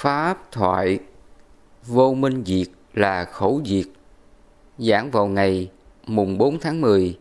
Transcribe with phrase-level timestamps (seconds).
[0.00, 0.98] Pháp thoại
[1.86, 3.86] Vô minh diệt là khổ diệt,
[4.78, 5.70] Giảng vào ngày
[6.06, 7.18] mùng 4 tháng 10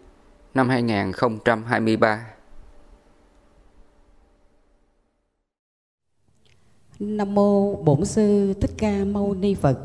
[0.53, 2.27] năm 2023
[6.99, 9.79] Nam mô Bổn sư Thích Ca Mâu Ni Phật.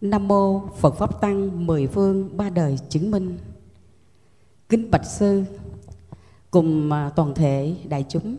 [0.00, 3.38] Nam mô Phật Pháp Tăng mười phương ba đời chứng minh.
[4.68, 5.44] Kính bạch sư,
[6.50, 8.36] cùng à, toàn thể đại chúng.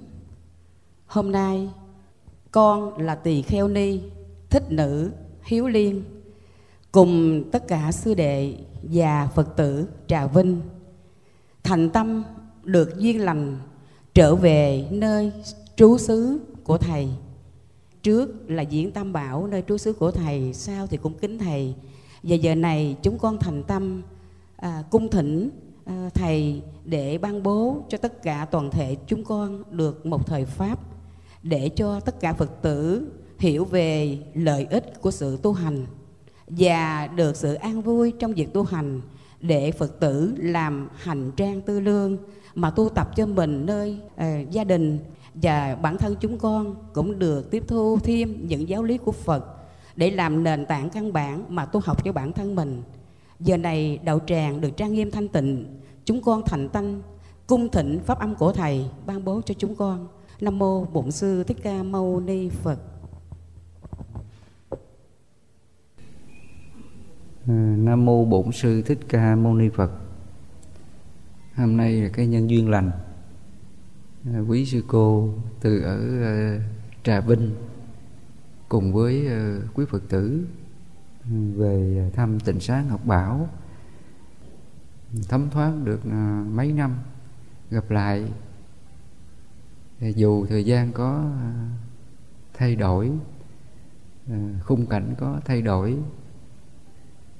[1.05, 1.69] Hôm nay
[2.51, 3.99] con là tỳ kheo ni
[4.49, 5.11] thích nữ
[5.43, 6.03] hiếu liên
[6.91, 10.61] cùng tất cả sư đệ và phật tử trà vinh
[11.63, 12.23] thành tâm
[12.63, 13.57] được duyên lành
[14.13, 15.31] trở về nơi
[15.75, 17.07] trú xứ của thầy.
[18.03, 21.75] Trước là diễn tam bảo nơi trú xứ của thầy sau thì cũng kính thầy.
[22.23, 24.01] Và giờ này chúng con thành tâm
[24.55, 25.49] à, cung thỉnh
[25.85, 30.45] à, thầy để ban bố cho tất cả toàn thể chúng con được một thời
[30.45, 30.79] pháp
[31.43, 33.07] để cho tất cả phật tử
[33.39, 35.85] hiểu về lợi ích của sự tu hành
[36.47, 39.01] và được sự an vui trong việc tu hành
[39.41, 42.17] để phật tử làm hành trang tư lương
[42.55, 44.99] mà tu tập cho mình nơi uh, gia đình
[45.33, 49.45] và bản thân chúng con cũng được tiếp thu thêm những giáo lý của Phật
[49.95, 52.83] để làm nền tảng căn bản mà tu học cho bản thân mình.
[53.39, 55.65] Giờ này đạo tràng được trang nghiêm thanh tịnh,
[56.05, 57.01] chúng con thành tâm
[57.47, 60.07] cung thịnh pháp âm của thầy ban bố cho chúng con.
[60.41, 62.79] Nam mô Bổn sư Thích Ca Mâu Ni Phật.
[67.47, 69.91] Ừ, Nam mô Bổn sư Thích Ca Mâu Ni Phật.
[71.55, 72.91] Hôm nay là cái nhân duyên lành
[74.33, 75.29] à, quý sư cô
[75.61, 76.59] từ ở à,
[77.03, 77.55] Trà Vinh
[78.69, 80.45] cùng với à, quý Phật tử
[81.23, 83.49] ừ, về thăm tịnh sáng học Bảo,
[85.29, 86.05] thấm thoát được
[86.51, 86.97] mấy năm,
[87.71, 88.25] gặp lại
[90.01, 91.69] dù thời gian có à,
[92.53, 93.11] thay đổi
[94.29, 95.97] à, khung cảnh có thay đổi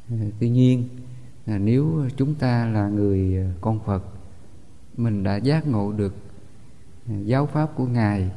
[0.10, 0.90] à, tuy nhiên
[1.46, 4.04] nếu chúng ta là người con Phật,
[4.98, 6.16] mình đã giác ngộ được
[7.26, 8.32] giáo pháp của ngài,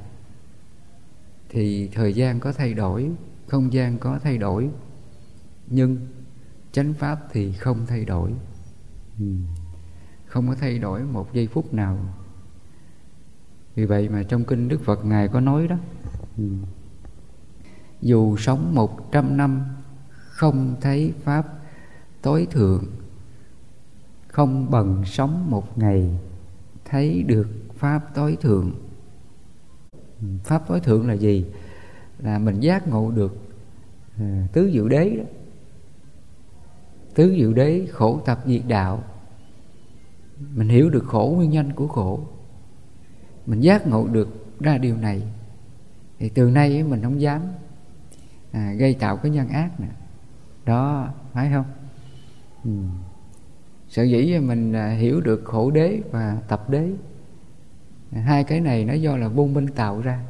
[1.48, 3.10] thì thời gian có thay đổi,
[3.46, 4.70] không gian có thay đổi,
[5.66, 5.98] nhưng
[6.72, 8.34] chánh pháp thì không thay đổi.
[9.18, 9.26] Ừ,
[10.26, 11.98] không có thay đổi một giây phút nào
[13.74, 15.76] vì vậy mà trong kinh đức phật ngài có nói đó
[16.38, 16.44] ừ,
[18.00, 19.62] dù sống một trăm năm
[20.14, 21.46] không thấy pháp
[22.22, 22.84] tối thượng
[24.34, 26.18] không bằng sống một ngày
[26.84, 28.72] thấy được pháp tối thượng.
[30.20, 31.46] Ừ, pháp tối thượng là gì?
[32.18, 33.36] Là mình giác ngộ được
[34.18, 35.24] à, tứ diệu đế đó.
[37.14, 39.04] Tứ diệu đế khổ tập diệt đạo.
[40.54, 42.20] Mình hiểu được khổ nguyên nhân của khổ
[43.47, 45.22] mình giác ngộ được ra điều này.
[46.19, 47.43] Thì từ nay mình không dám
[48.53, 49.88] à, gây tạo cái nhân ác nè
[50.65, 51.65] đó phải không?
[52.65, 52.71] Ừ.
[53.88, 56.93] sở dĩ mình à, hiểu được khổ đế và tập đế.
[58.12, 60.25] Hai cái này nó do là vô minh tạo ra.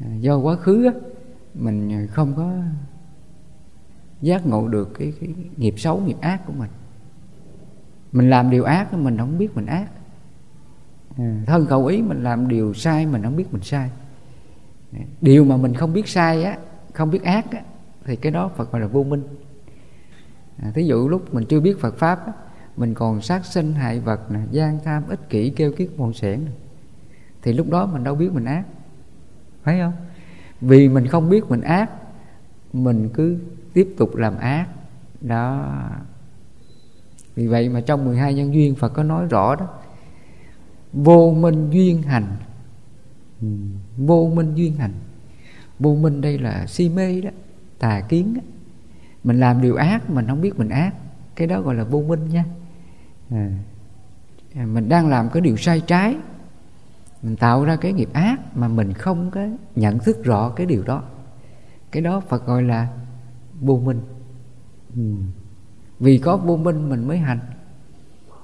[0.00, 0.92] À, do quá khứ á,
[1.54, 2.52] mình không có
[4.22, 6.70] giác ngộ được cái, cái nghiệp xấu nghiệp ác của mình.
[8.12, 9.90] Mình làm điều ác mình không biết mình ác.
[11.18, 11.24] Ừ.
[11.46, 13.90] thân khẩu ý mình làm điều sai mình không biết mình sai.
[15.20, 16.58] Điều mà mình không biết sai á
[16.92, 17.62] không biết ác á
[18.04, 19.22] thì cái đó phật gọi là vô minh.
[20.62, 22.32] À, thí dụ lúc mình chưa biết phật pháp á,
[22.76, 26.40] mình còn sát sinh hại vật nè gian tham ích kỷ kêu kiết mòn sẻn
[27.42, 28.64] thì lúc đó mình đâu biết mình ác.
[29.62, 29.92] Phải không?
[30.60, 31.90] Vì mình không biết mình ác
[32.72, 33.38] mình cứ
[33.72, 34.66] tiếp tục làm ác.
[35.20, 35.74] Đó.
[37.34, 39.66] Vì vậy mà trong 12 nhân duyên Phật có nói rõ đó
[40.92, 42.36] vô minh duyên hành.
[43.40, 43.48] Ừ,
[43.96, 44.92] vô minh duyên hành.
[45.78, 47.30] Vô minh đây là si mê đó
[47.78, 48.40] tà kiến đó.
[49.24, 50.94] mình làm điều ác mình không biết mình ác.
[51.34, 52.44] Cái đó gọi là vô minh nha.
[53.30, 53.36] Ừ.
[54.54, 56.16] À, mình đang làm cái điều sai trái.
[57.22, 60.82] Mình tạo ra cái nghiệp ác mà mình không có nhận thức rõ cái điều
[60.82, 61.02] đó.
[61.90, 62.88] Cái đó phật gọi là
[63.60, 64.00] vô minh.
[64.96, 65.14] Ừ.
[66.00, 67.38] vì có vô minh mình mới hành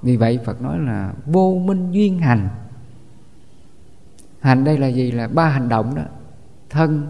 [0.05, 2.49] vì vậy phật nói là vô minh duyên hành.
[4.41, 5.11] Hành đây là gì?
[5.11, 6.03] Là ba hành động đó.
[6.71, 7.07] Thân,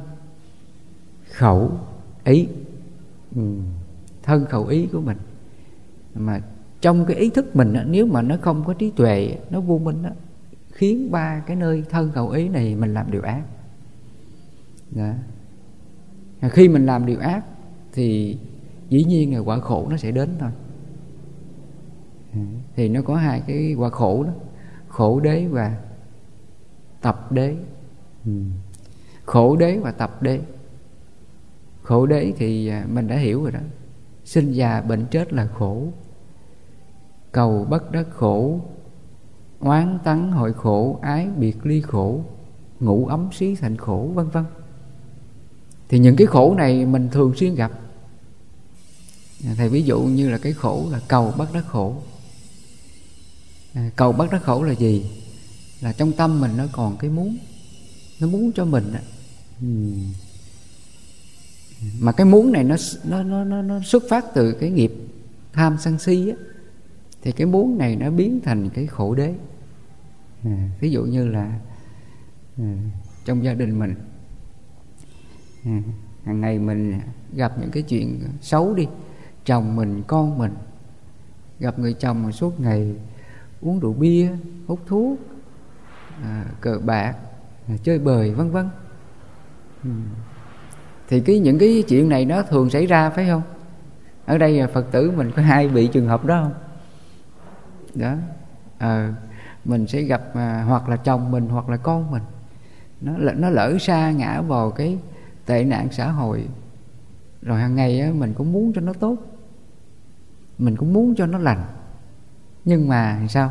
[1.30, 1.72] khẩu,
[2.24, 2.48] ý.
[3.36, 3.42] Ừ.
[4.22, 5.16] thân, khẩu, ý của mình.
[6.14, 6.40] Mà
[6.80, 10.02] trong cái ý thức mình nếu mà nó không có trí tuệ, nó vô minh
[10.02, 10.10] đó
[10.72, 13.42] khiến ba cái nơi thân, khẩu, ý này mình làm điều ác.
[14.90, 15.12] Đó.
[16.50, 17.44] khi mình làm điều ác
[17.92, 18.38] thì
[18.88, 20.50] dĩ nhiên là quả khổ nó sẽ đến thôi
[22.76, 24.32] thì nó có hai cái quả khổ đó
[24.94, 25.76] khổ đế và
[27.00, 27.56] tập đế.
[28.24, 28.32] Ừ.
[29.24, 30.40] khổ đế và tập đế.
[31.82, 33.60] Khổ đế thì à, mình đã hiểu rồi đó.
[34.24, 35.86] Sinh già bệnh chết là khổ.
[37.32, 38.60] Cầu bất đắc khổ.
[39.58, 40.98] Oán tắng hội khổ.
[41.02, 42.20] Ái biệt ly khổ.
[42.80, 44.44] Ngủ ấm xí thành khổ vân vân.
[45.88, 47.70] Thì những cái khổ này mình thường xuyên gặp.
[49.56, 51.96] Thầy ví dụ như là cái khổ là cầu bất đắc khổ
[53.74, 55.06] À, cầu bất đắc khổ là gì?
[55.80, 57.36] Là trong tâm mình nó còn cái muốn
[58.20, 59.00] nó muốn cho mình á.
[62.00, 64.92] Mà cái muốn này nó nó nó nó xuất phát từ cái nghiệp
[65.52, 66.36] tham sân si á.
[67.22, 69.34] Thì cái muốn này nó biến thành cái khổ đế.
[70.44, 71.58] À, ví dụ như là
[72.58, 72.76] à,
[73.24, 73.94] trong gia đình mình
[75.64, 75.82] à,
[76.24, 77.00] hàng ngày mình
[77.32, 78.86] gặp những cái chuyện xấu đi
[79.44, 80.54] chồng mình con mình
[81.60, 82.94] gặp người chồng suốt ngày
[83.64, 84.30] uống rượu bia
[84.66, 85.18] hút thuốc
[86.22, 87.16] à, cờ bạc
[87.68, 88.68] à, chơi bời vân vân.
[89.84, 89.90] Ừ.
[91.08, 93.42] thì cái những cái chuyện này nó thường xảy ra phải không?
[94.26, 96.52] Ở đây phật tử mình có ai bị trường hợp đó không?
[97.94, 98.14] Đó.
[98.78, 99.14] À,
[99.64, 102.22] mình sẽ gặp à, hoặc là chồng mình hoặc là con mình.
[103.00, 104.98] Nó nó lỡ xa ngã vào cái
[105.46, 106.48] tệ nạn xã hội.
[107.42, 109.16] Rồi hàng ngày á, mình cũng muốn cho nó tốt.
[110.58, 111.64] Mình cũng muốn cho nó lành
[112.64, 113.50] nhưng mà sao?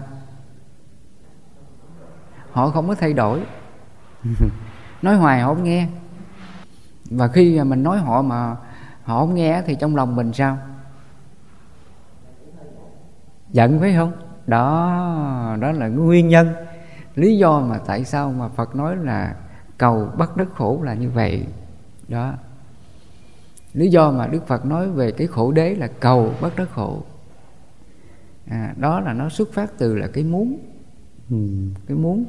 [2.52, 3.44] Họ không có thay đổi.
[5.02, 5.88] Nói hoài họ không nghe.
[7.10, 8.56] Và khi mình nói họ mà
[9.04, 10.58] họ không nghe thì trong lòng mình sao?
[13.50, 14.12] Giận phải không?
[14.48, 16.54] Đó đó là nguyên nhân,
[17.16, 19.36] lý do mà tại sao mà phật nói là
[19.78, 21.48] cầu bắt đất khổ là như vậy.
[22.08, 22.34] Đó.
[23.74, 27.04] Lý do mà đức phật nói về cái khổ đế là cầu bắt đất khổ
[28.46, 30.58] à, đó là nó xuất phát từ là cái muốn.
[31.30, 31.38] Ừ,
[31.88, 32.26] cái muốn.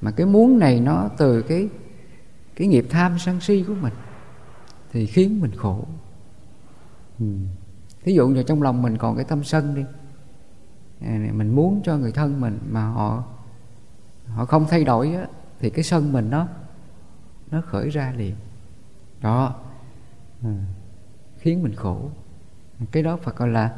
[0.00, 1.68] Mà cái muốn này nó từ cái
[2.56, 3.92] cái nghiệp tham sân si của mình
[4.92, 5.84] thì khiến mình khổ.
[7.18, 7.26] Ừ.
[8.04, 9.84] thí dụ như trong lòng mình còn cái tâm sân đi.
[11.00, 13.24] À, mình muốn cho người thân mình mà họ
[14.26, 15.26] họ không thay đổi á,
[15.60, 16.48] thì cái sân mình nó
[17.50, 18.34] nó khởi ra liền.
[19.20, 19.54] Đó.
[20.42, 20.64] À,
[21.38, 22.10] khiến mình khổ.
[22.92, 23.76] Cái đó phải gọi là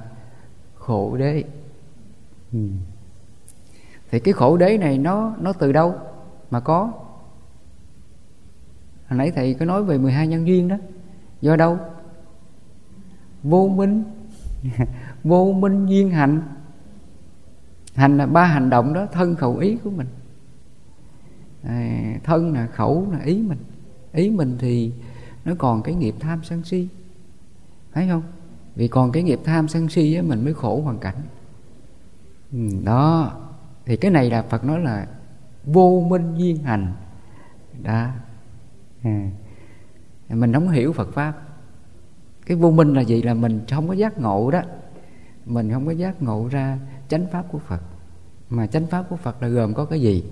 [0.74, 1.44] khổ đế
[2.52, 2.58] ừ.
[4.10, 5.94] thì cái khổ đế này nó nó từ đâu
[6.50, 6.92] mà có?
[9.08, 10.76] Hồi nãy thầy có nói về 12 nhân duyên đó.
[11.40, 11.78] Do đâu?
[13.42, 14.04] Vô minh.
[15.24, 16.42] Vô minh duyên hành.
[17.94, 20.06] Hành là ba hành động đó thân khẩu ý của mình.
[21.62, 23.58] À, thân là khẩu là ý mình.
[24.12, 24.92] Ý mình thì
[25.44, 26.88] nó còn cái nghiệp tham sân si.
[27.92, 28.22] Thấy không?
[28.74, 31.16] Vì còn cái nghiệp tham sân si á, mình mới khổ hoàn cảnh.
[32.52, 33.32] Ừ, đó.
[33.86, 35.06] Thì cái này là phật nói là
[35.64, 36.92] vô minh duyên hành.
[37.82, 38.08] Đó.
[39.02, 39.30] À.
[40.28, 41.34] mình không hiểu phật pháp.
[42.46, 43.22] Cái vô minh là gì?
[43.22, 44.62] Là mình không có giác ngộ đó.
[45.46, 46.78] Mình không có giác ngộ ra
[47.08, 47.82] chánh pháp của phật.
[48.50, 50.24] Mà chánh pháp của phật là gồm có cái gì?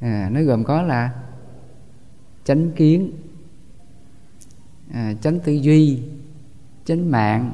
[0.00, 1.22] À, nó gồm có là
[2.44, 3.12] chánh kiến
[4.92, 6.02] à, chánh tư duy
[6.84, 7.52] chánh mạng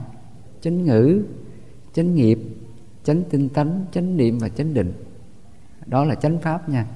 [0.61, 1.23] chánh ngữ
[1.93, 2.39] chánh nghiệp
[3.05, 4.93] chánh tinh tấn chánh niệm và chánh định.
[5.87, 6.87] Đó là chánh pháp nha.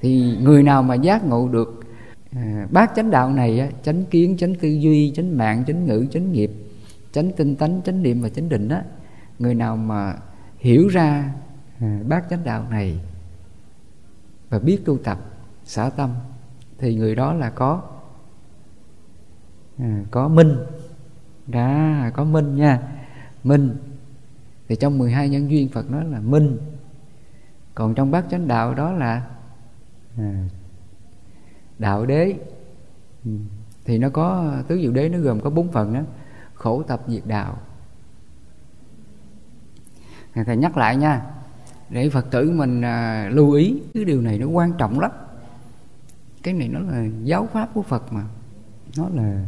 [0.00, 1.80] Thì người nào mà giác ngộ được
[2.32, 6.06] à, bát chánh đạo này á, chánh kiến chánh tư duy chánh mạng chánh ngữ
[6.10, 6.50] chánh nghiệp
[7.12, 8.84] chánh tinh tấn chánh niệm và chánh định á
[9.38, 10.16] người nào mà
[10.58, 11.34] hiểu ra
[11.78, 13.00] à, bát chánh đạo này
[14.48, 15.18] và biết tu tập
[15.64, 16.14] xả tâm
[16.78, 17.82] thì người đó là có
[19.78, 20.56] à, có minh.
[21.46, 22.82] Đã có minh nha.
[23.44, 23.76] Minh
[24.70, 26.58] thì trong 12 nhân duyên Phật nói là minh.
[27.74, 29.26] Còn trong bát chánh đạo đó là
[30.18, 30.44] à,
[31.78, 32.34] đạo đế.
[33.24, 33.30] Ừ.
[33.84, 36.00] Thì nó có tứ diệu đế nó gồm có bốn phần đó.
[36.54, 37.58] Khổ tập diệt đạo.
[40.34, 41.22] Thầy nhắc lại nha.
[41.88, 45.10] Để phật tử mình à, lưu ý cái điều này nó quan trọng lắm.
[46.42, 48.24] Cái này nó là giáo pháp của phật mà.
[48.96, 49.44] Nó là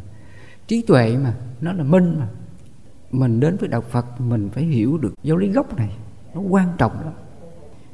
[0.67, 2.29] trí tuệ mà nó là minh mà
[3.13, 5.97] mình đến với đạo phật, mình phải hiểu được giáo lý gốc này.
[6.35, 7.13] Nó quan trọng lắm.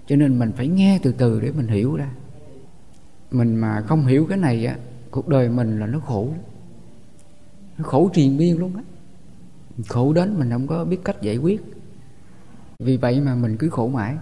[0.07, 2.11] Cho nên mình phải nghe từ từ để mình hiểu ra.
[3.31, 4.77] Mình mà không hiểu cái này á,
[5.11, 6.29] cuộc đời mình là nó khổ
[7.79, 8.83] nó khổ triền miên luôn á.
[9.89, 11.63] Khổ đến mình không có biết cách giải quyết.
[12.79, 14.17] Vì vậy mà mình cứ khổ mãi.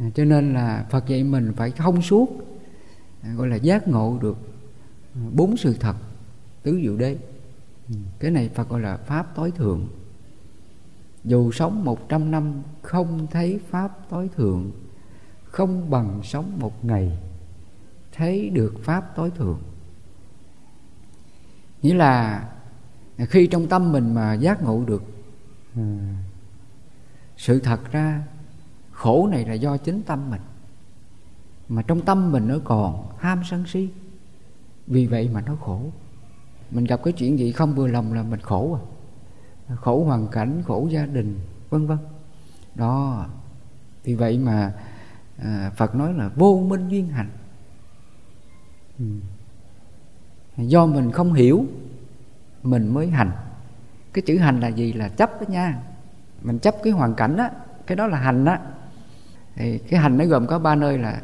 [0.00, 2.28] À, cho nên là phật dạy mình phải thông suốt
[3.22, 4.36] à, gọi là giác ngộ được
[5.14, 5.96] à, bốn sự thật,
[6.62, 7.16] tứ diệu đế
[8.18, 9.88] cái này phật gọi là pháp tối thượng.
[11.24, 14.70] Dù sống một trăm năm không thấy pháp tối thượng
[15.44, 17.18] không bằng sống một ngày
[18.12, 19.62] thấy được pháp tối thượng.
[21.82, 22.48] Nghĩa là
[23.18, 25.02] khi trong tâm mình mà giác ngộ được
[25.76, 26.14] à,
[27.36, 28.22] sự thật ra
[28.90, 30.40] khổ này là do chính tâm mình.
[31.68, 33.88] Mà trong tâm mình nó còn ham sân si
[34.86, 35.82] vì vậy mà nó khổ
[36.70, 38.82] mình gặp cái chuyện gì không vừa lòng là mình khổ à.
[39.76, 41.98] Khổ hoàn cảnh khổ gia đình vân vân.
[42.74, 43.26] Đó.
[44.04, 44.72] Vì vậy mà
[45.38, 47.30] à, phật nói là vô minh duyên hành.
[48.98, 49.04] Ừ.
[50.56, 51.64] do mình không hiểu
[52.62, 53.30] mình mới hành.
[54.12, 54.92] Cái chữ hành là gì?
[54.92, 55.82] Là chấp đó nha.
[56.42, 57.50] Mình chấp cái hoàn cảnh á
[57.86, 58.60] cái đó là hành á.
[59.54, 61.22] Thì cái hành nó gồm có ba nơi là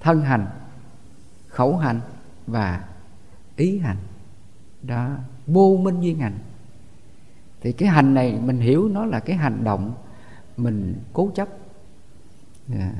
[0.00, 0.46] thân hành
[1.48, 2.00] khẩu hành
[2.46, 2.84] và
[3.56, 3.96] ý hành
[4.82, 6.38] đó, vô minh duyên hành.
[7.60, 9.94] Thì cái hành này mình hiểu nó là cái hành động
[10.56, 11.48] mình cố chấp.
[12.68, 12.78] Dạ.
[12.78, 12.94] Yeah.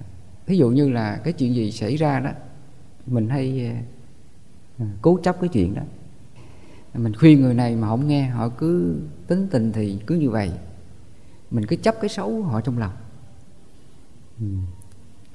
[0.46, 2.30] Ví dụ như là cái chuyện gì xảy ra đó,
[3.06, 3.72] mình hay
[4.78, 5.82] ờ, ờ, cố chấp cái chuyện đó.
[6.94, 10.52] Mình khuyên người này mà không nghe, họ cứ tính tình thì cứ như vậy.
[11.50, 12.92] Mình cứ chấp cái xấu họ trong lòng.
[14.40, 14.46] Ừ.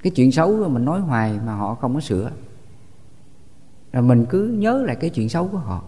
[0.03, 2.31] cái chuyện xấu mình nói hoài mà họ không có sửa.
[3.91, 5.83] Rồi mình cứ nhớ lại cái chuyện xấu của họ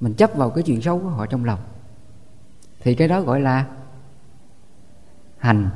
[0.00, 1.60] mình chấp vào cái chuyện xấu của họ trong lòng.
[2.80, 3.66] Thì cái đó gọi là
[5.38, 5.68] hành.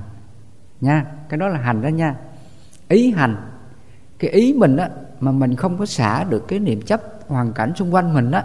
[0.81, 2.17] Nha, cái đó là hành đó nha.
[2.89, 3.37] Ý hành,
[4.19, 7.73] cái ý mình á, mà mình không có xả được cái niệm chấp, hoàn cảnh
[7.77, 8.45] xung quanh mình á,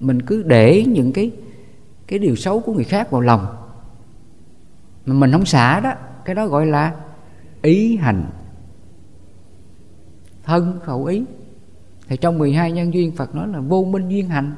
[0.00, 1.30] mình cứ để những cái
[2.06, 3.46] cái điều xấu của người khác vào lòng.
[5.06, 5.92] Mà mình không xả đó,
[6.24, 6.94] cái đó gọi là
[7.62, 8.24] ý hành.
[10.44, 11.24] Thân khẩu ý.
[12.08, 14.54] Thì trong 12 nhân duyên Phật nói là vô minh duyên hành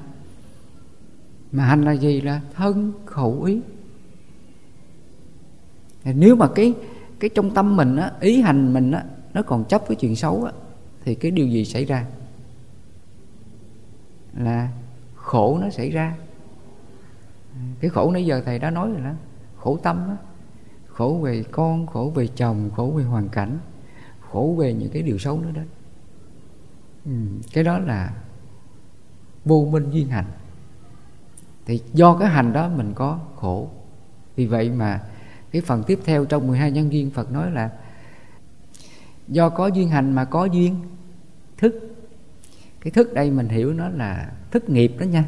[1.55, 2.21] mà hành là gì?
[2.21, 3.61] Là thân khẩu ý.
[6.05, 6.75] Nếu mà cái
[7.21, 10.45] cái trong tâm mình á ý hành mình á nó còn chấp cái chuyện xấu
[10.45, 10.53] á
[11.05, 12.07] thì cái điều gì xảy ra?
[14.39, 14.69] Là
[15.15, 16.17] khổ nó xảy ra.
[17.81, 19.13] Cái khổ nãy giờ thầy đã nói rồi đó.
[19.57, 20.17] Khổ tâm đó
[20.95, 23.59] khổ về con khổ về chồng khổ về hoàn cảnh
[24.31, 25.63] khổ về những cái điều xấu nữa đó.
[27.05, 27.11] Ừ,
[27.53, 28.15] cái đó là
[29.45, 30.25] vô minh duyên hành
[31.67, 33.71] thì do cái hành đó mình có khổ.
[34.37, 35.01] Vì vậy mà
[35.51, 37.71] cái phần tiếp theo trong 12 nhân duyên Phật nói là
[39.29, 40.77] do có duyên hành mà có duyên
[41.57, 41.97] thức.
[42.81, 45.25] Cái thức đây mình hiểu nó là thức nghiệp đó nha.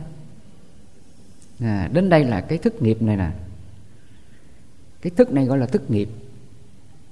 [1.61, 3.31] À, đến đây là cái thức nghiệp này nè.
[5.03, 6.09] Cái thức này gọi là thức nghiệp.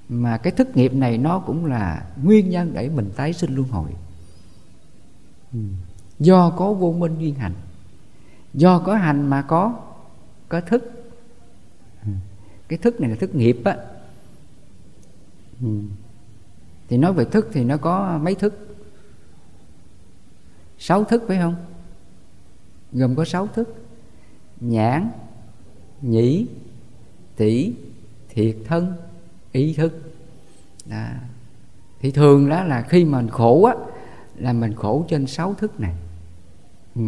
[0.09, 3.67] Mà cái thức nghiệp này nó cũng là nguyên nhân để mình tái sinh luân
[3.67, 3.89] hồi.
[5.53, 5.59] Ừ.
[6.19, 7.53] Do có vô minh duyên hành
[8.55, 9.79] do có hành mà có
[10.49, 10.91] có thức.
[12.67, 13.77] Cái thức này là thức nghiệp á.
[15.61, 15.79] Ừ.
[16.87, 18.77] thì nói về thức thì nó có mấy thức?
[20.77, 21.55] Sáu thức phải không?
[22.91, 23.75] Gồm có sáu thức.
[24.59, 25.09] Nhãn,
[26.01, 26.47] nhĩ
[27.35, 27.73] tỷ
[28.29, 28.93] thiệt thân,
[29.51, 30.13] ý thức.
[30.85, 31.05] Đó.
[31.99, 33.73] thì thường đó là khi mình khổ á,
[34.37, 35.95] là mình khổ trên sáu thức này.
[36.95, 37.01] Ừ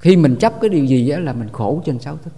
[0.00, 2.32] khi mình chấp cái điều gì á là mình khổ trên sáu thức.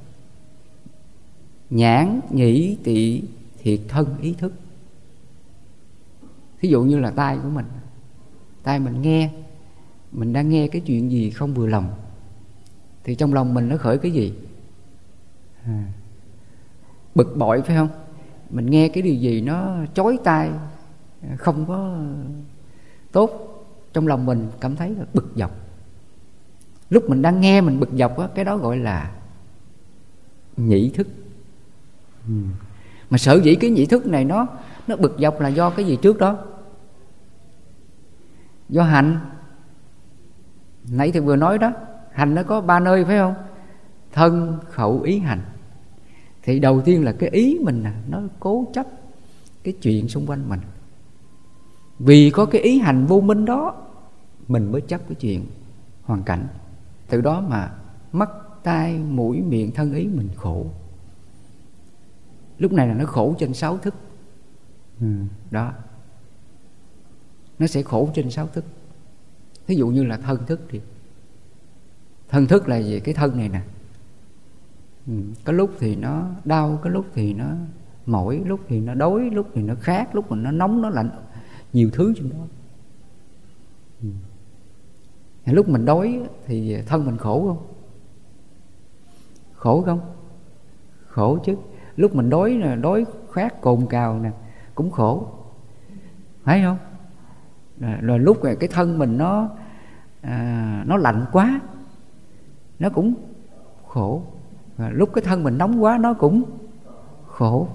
[1.71, 3.23] Nhãn nhĩ tị
[3.59, 4.53] thiệt thân ý thức.
[6.61, 7.67] Thí dụ như là tai của mình.
[8.63, 9.31] Tai mình nghe
[10.13, 11.95] mình đang nghe cái chuyện gì không vừa lòng
[13.05, 14.35] thì trong lòng mình nó khởi cái gì?
[15.65, 15.85] À,
[17.15, 17.89] bực bội phải không?
[18.51, 20.51] Mình nghe cái điều gì nó chói tai
[21.39, 21.99] không có
[23.13, 23.31] tốt
[23.93, 25.62] trong lòng mình cảm thấy là bực dọc
[26.93, 29.11] lúc mình đang nghe mình bực dọc á cái đó gọi là
[30.57, 31.09] nhị thức.
[32.27, 32.35] Ừ.
[33.11, 34.47] mà sở dĩ cái nhị thức này nó
[34.87, 36.39] nó bực dọc là do cái gì trước đó?
[38.69, 39.21] Do hành.
[40.89, 41.73] Nãy thì vừa nói đó
[42.13, 43.35] hành nó có ba nơi phải không?
[44.13, 45.41] Thân khẩu ý hành.
[46.43, 48.87] Thì đầu tiên là cái ý mình nó cố chấp
[49.65, 50.61] cái chuyện xung quanh mình.
[51.99, 53.75] Vì có cái ý hành vô minh đó
[54.49, 55.47] mình mới chấp cái chuyện
[56.03, 56.47] hoàn cảnh
[57.13, 57.73] từ đó mà
[58.13, 58.31] mắt,
[58.63, 60.67] tai, mũi, miệng, thân ý mình khổ
[62.59, 63.95] lúc này là nó khổ trên sáu thức
[65.01, 65.07] ừ.
[65.51, 65.73] đó
[67.59, 68.65] nó sẽ khổ trên sáu thức
[69.67, 70.81] thí dụ như là thân thức thì
[72.29, 73.61] thân thức là gì cái thân này nè
[75.07, 75.13] ừ.
[75.45, 77.47] có lúc thì nó đau, có lúc thì nó
[78.07, 81.11] mỏi, lúc thì nó đói, lúc thì nó khát, lúc mà nó nóng, nó lạnh,
[81.73, 82.47] nhiều thứ trong đó
[84.03, 84.09] ừ
[85.47, 87.67] lúc mình đói thì thân mình khổ không?
[89.55, 90.01] Khổ không?
[91.07, 91.57] Khổ chứ.
[91.97, 94.31] Lúc mình đói là đói khát cồn cào nè
[94.75, 95.27] cũng khổ.
[96.45, 96.77] Phải không?
[97.81, 99.49] Rồi, rồi lúc này cái thân mình nó
[100.21, 101.61] à, nó lạnh quá
[102.79, 103.15] nó cũng
[103.89, 104.23] khổ.
[104.77, 106.43] Và lúc cái thân mình nóng quá nó cũng
[107.27, 107.69] khổ.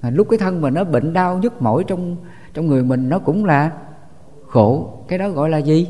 [0.00, 2.16] À, lúc cái thân mình nó bệnh đau nhức mỏi trong
[2.54, 3.72] trong người mình nó cũng là
[4.46, 4.98] khổ.
[5.08, 5.88] Cái đó gọi là gì?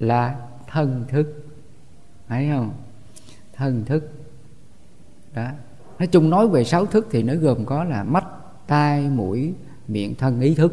[0.00, 1.44] Là thân thức.
[2.28, 2.74] Thấy không?
[3.52, 4.10] Thân thức.
[5.34, 5.50] Đó.
[5.98, 8.24] Nói chung nói về sáu thức thì nó gồm có là mắt,
[8.66, 9.54] tai, mũi,
[9.88, 10.72] miệng, thân, ý thức.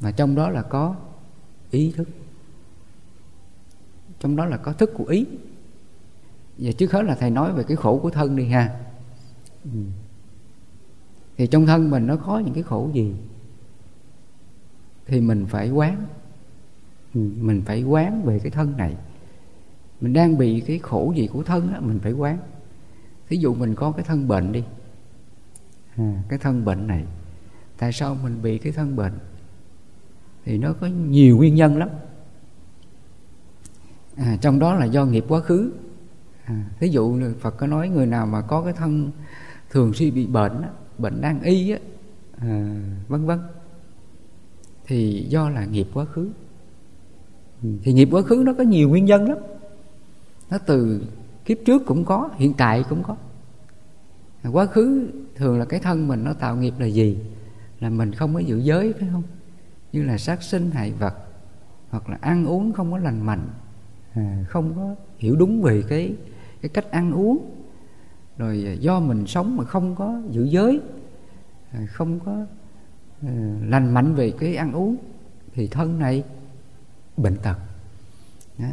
[0.00, 0.94] Mà trong đó là có
[1.70, 2.08] ý thức.
[4.20, 5.26] Trong đó là có thức của ý.
[6.58, 8.78] Và trước hết là thầy nói về cái khổ của thân đi ha.
[9.64, 9.80] Ừ.
[11.36, 13.14] thì trong thân mình nó có những cái khổ gì?
[15.06, 16.06] Thì mình phải quán
[17.14, 18.96] mình phải quán về cái thân này.
[20.00, 22.38] Mình đang bị cái khổ gì của thân á mình phải quán.
[23.28, 24.64] Thí dụ mình có cái thân bệnh đi.
[25.96, 27.04] À, cái thân bệnh này
[27.78, 29.12] tại sao mình bị cái thân bệnh?
[30.44, 31.88] Thì nó có nhiều nguyên nhân lắm.
[34.16, 35.72] À, trong đó là do nghiệp quá khứ.
[36.44, 39.10] À, thí dụ phật có nói người nào mà có cái thân
[39.70, 40.62] thường xuyên bị bệnh
[40.98, 41.78] bệnh đang y á
[42.38, 42.76] à,
[43.08, 43.38] vân vân
[44.86, 46.30] thì do là nghiệp quá khứ.
[47.62, 47.68] Ừ.
[47.82, 49.38] thì nghiệp quá khứ nó có nhiều nguyên nhân lắm.
[50.50, 51.02] Nó từ
[51.44, 53.16] kiếp trước cũng có, hiện tại cũng có.
[54.52, 57.18] Quá khứ thường là cái thân mình nó tạo nghiệp là gì?
[57.80, 59.22] Là mình không có giữ giới, phải không?
[59.92, 61.14] Như là sát sinh, hại vật,
[61.90, 63.48] hoặc là ăn uống không có lành mạnh.
[64.14, 66.14] À, không có hiểu đúng về cái
[66.60, 67.50] cái cách ăn uống.
[68.38, 70.80] Rồi à, do mình sống mà không có giữ giới
[71.70, 72.44] à, không có
[73.68, 74.96] lành mạnh về cái ăn uống.
[75.54, 76.24] Thì thân này
[77.16, 77.56] bệnh tật.
[78.58, 78.66] Đó.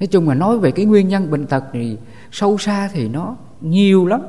[0.00, 1.98] nói chung là nói về cái nguyên nhân bệnh tật thì
[2.32, 4.22] sâu xa thì nó nhiều lắm.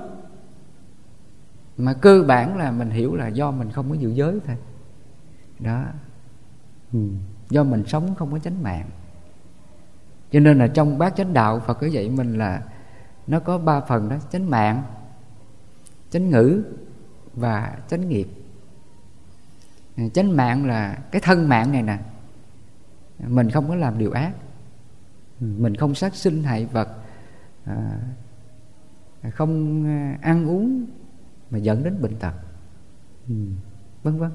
[1.77, 4.55] Mà cơ bản là mình hiểu là do mình không có giữ giới thôi.
[5.59, 5.83] Đó.
[6.93, 6.99] Ừ.
[7.49, 8.89] do mình sống không có chánh mạng.
[10.31, 12.61] Cho nên là trong bát chánh đạo, phật cứ dạy mình là
[13.27, 14.83] nó có ba phần đó, chánh mạng,
[16.09, 16.63] chánh ngữ
[17.33, 18.27] và chánh nghiệp.
[20.13, 21.97] Chánh mạng là cái thân mạng này nè
[23.19, 24.33] mình không có làm điều ác.
[25.39, 26.89] Mình không sát sinh hại vật.
[27.65, 27.99] À,
[29.31, 30.85] không à, ăn uống
[31.49, 32.33] mà dẫn đến bệnh tật.
[33.27, 33.35] Ừ,
[34.03, 34.31] vân vân.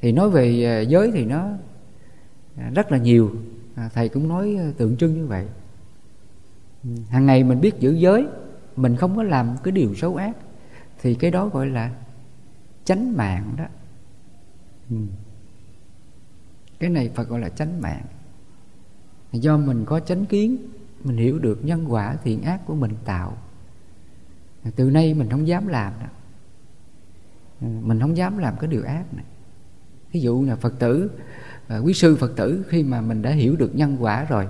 [0.00, 1.48] Thì nói về à, giới thì nó
[2.56, 3.36] à, rất là nhiều.
[3.94, 5.46] Thầy cũng nói tượng trưng như vậy.
[6.84, 8.26] Ừ, hàng ngày mình biết giữ giới
[8.76, 10.36] mình không có làm cái điều xấu ác
[11.02, 11.90] thì cái đó gọi là
[12.84, 13.64] chánh mạng đó.
[14.90, 14.96] Ừ
[16.78, 18.04] cái này phải gọi là chánh mạng.
[19.32, 20.56] Do mình có chánh kiến,
[21.04, 23.36] mình hiểu được nhân quả, thiện ác của mình tạo.
[24.76, 26.08] Từ nay mình không dám làm nữa.
[27.60, 29.24] mình không dám làm cái điều ác này.
[30.12, 31.10] Ví dụ là phật tử
[31.68, 34.48] à, quý sư phật tử, khi mà mình đã hiểu được nhân quả rồi,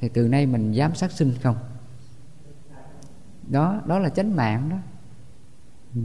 [0.00, 1.56] thì từ nay mình dám sát sinh không?
[3.48, 4.76] Đó đó là chánh mạng đó.
[5.94, 6.00] Ừ.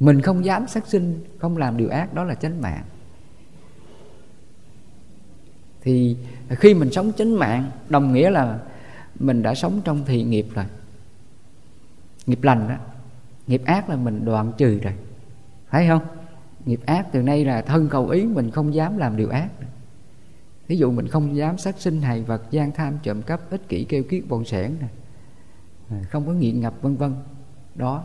[0.00, 2.84] Mình không dám sát sinh, không làm điều ác, đó là chánh mạng
[5.86, 6.16] thì
[6.50, 8.58] khi mình sống chánh mạng, đồng nghĩa là
[9.18, 10.64] mình đã sống trong thị nghiệp rồi.
[12.26, 12.74] Nghiệp lành đó,
[13.46, 14.92] nghiệp ác là mình đoạn trừ rồi.
[15.70, 16.02] Thấy không?
[16.64, 19.48] Nghiệp ác từ nay là thân cầu ý, mình không dám làm điều ác.
[20.68, 23.84] Ví dụ mình không dám sát sinh hài vật, gian tham, trộm cắp, ích kỷ,
[23.84, 24.86] kêu kiết bọn sẻn nè.
[25.90, 27.14] À, không có nghiện ngập, vân vân.
[27.74, 28.04] Đó,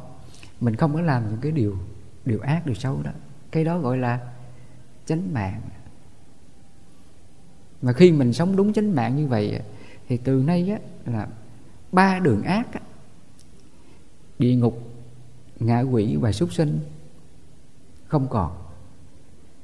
[0.59, 1.77] mình không có làm những cái điều
[2.25, 3.11] điều ác, điều xấu đó.
[3.51, 4.19] Cái đó gọi là
[5.05, 5.61] chánh mạng
[7.81, 9.61] mà khi mình sống đúng chánh mạng như vậy
[10.07, 10.79] thì từ nay á,
[11.13, 11.27] là
[11.91, 12.79] ba đường ác á,
[14.39, 14.81] địa ngục
[15.59, 16.79] ngạ quỷ và súc sinh
[18.07, 18.51] không còn.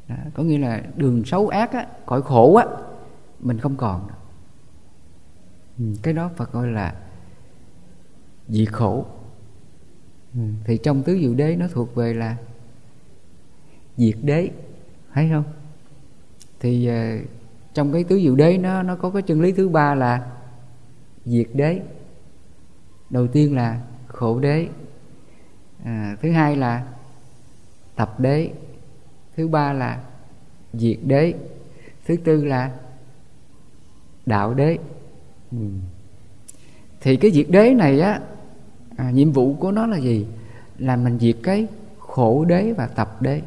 [0.08, 2.65] Đó, có nghĩa là đường xấu ác á, cõi khổ á
[3.39, 4.08] mình không còn.
[5.80, 6.95] Ừ, cái đó Phật gọi là
[8.47, 9.06] diệt khổ.
[10.34, 12.38] Ừ, thì trong tứ diệu đế nó thuộc về là
[13.97, 14.49] diệt đế
[15.13, 15.43] thấy không?
[16.60, 17.37] Thì uh,
[17.78, 20.32] trong cái tứ diệu đế nó nó có cái chân lý thứ ba là
[21.26, 21.82] diệt đế.
[23.10, 24.68] Đầu tiên là khổ đế.
[25.84, 26.88] À, thứ hai là
[27.96, 28.52] tập đế.
[29.36, 30.04] Thứ ba là
[30.74, 31.34] diệt đế.
[32.06, 32.72] Thứ tư là
[34.26, 34.78] đạo đế.
[35.52, 35.58] Ừ.
[37.02, 38.22] thì cái diệt đế này á
[38.96, 40.28] à, nhiệm vụ của nó là gì?
[40.78, 41.68] Là mình diệt cái
[42.00, 43.42] khổ đế và tập đế.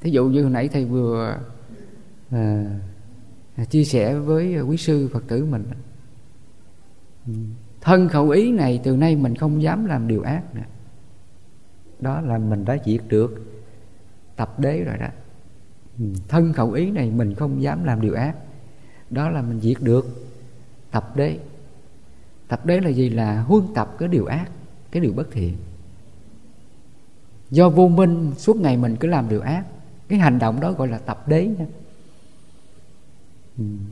[0.00, 1.38] Thí dụ như hồi nãy thầy vừa
[2.30, 2.64] à,
[3.70, 5.64] chia sẻ với quý sư phật tử mình.
[7.80, 10.62] Thân khẩu ý này từ nay mình không dám làm điều ác nữa.
[12.00, 13.40] Đó là mình đã diệt được
[14.36, 15.06] tập đế rồi đó.
[15.98, 18.36] Ừ, thân khẩu ý này mình không dám làm điều ác.
[19.10, 20.26] Đó là mình diệt được
[20.90, 21.38] tập đế.
[22.48, 23.10] Tập đế là gì?
[23.10, 24.50] Là huân tập cái điều ác
[24.90, 25.56] cái điều bất thiện.
[27.50, 29.64] Do vô minh suốt ngày mình cứ làm điều ác
[30.08, 31.64] cái hành động đó gọi là tập đế nha.
[31.64, 31.79] ừ,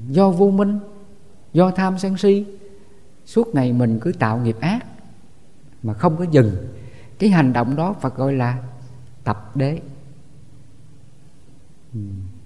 [0.09, 0.79] do vô minh,
[1.53, 2.47] do tham sân si,
[3.27, 4.87] suốt ngày mình cứ tạo nghiệp ác
[5.83, 6.57] mà không có dừng.
[7.19, 8.63] Cái hành động đó Phật gọi là
[9.25, 9.81] tập đế.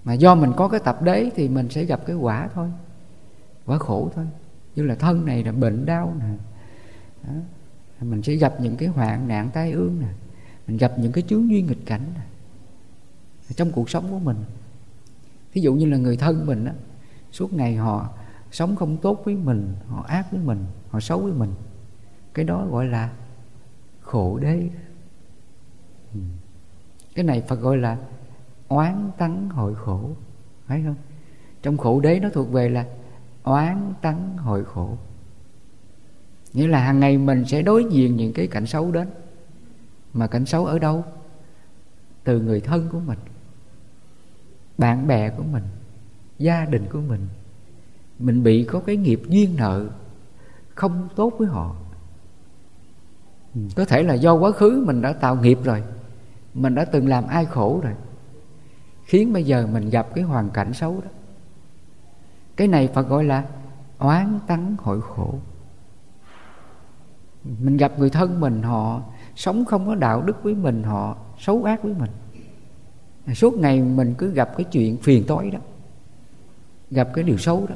[0.05, 2.69] Mà do mình có cái tập đế thì mình sẽ gặp cái quả thôi,
[3.67, 4.27] quả khổ thôi.
[4.77, 6.27] Như là thân này là bệnh đau nè,
[7.27, 7.35] đó.
[8.01, 10.09] mình sẽ gặp những cái hoạn nạn, tai ương nè,
[10.67, 12.21] mình gặp những cái chướng duyên nghịch cảnh nè,
[13.57, 14.37] trong cuộc sống của mình.
[15.53, 16.73] Ví dụ như là người thân mình á
[17.33, 18.11] suốt ngày họ
[18.51, 21.55] sống không tốt với mình, họ ác với mình, họ xấu với mình.
[22.35, 23.13] Cái đó gọi là
[24.01, 24.69] khổ đế.
[26.15, 26.21] Ừ.
[27.15, 27.99] Cái này phật gọi là
[28.69, 30.11] oán tắng hội khổ.
[30.67, 30.95] Phải không?
[31.63, 32.87] Trong khổ đế nó thuộc về là
[33.43, 34.97] oán tắng hội khổ.
[36.53, 39.09] Nghĩa là hàng ngày mình sẽ đối diện những cái cảnh xấu đến.
[40.13, 41.05] Mà cảnh xấu ở đâu?
[42.25, 43.19] Từ người thân của mình,
[44.79, 45.63] bạn bè của mình
[46.39, 47.29] gia đình của mình.
[48.19, 49.87] Mình bị có cái nghiệp duyên nợ
[50.75, 51.77] không tốt với họ.
[53.55, 55.83] Ừ, có thể là do quá khứ mình đã tạo nghiệp rồi
[56.55, 57.93] mình đã từng làm ai khổ rồi
[59.05, 61.11] khiến bây giờ mình gặp cái hoàn cảnh xấu đó.
[62.57, 63.45] Cái này phật gọi là
[63.99, 65.35] oán tắng hội khổ.
[67.45, 69.03] Mình gặp người thân mình họ
[69.37, 72.11] sống không có đạo đức với mình họ xấu ác với mình.
[73.35, 75.59] Suốt ngày mình cứ gặp cái chuyện phiền toái đó
[76.93, 77.75] gặp cái điều xấu đó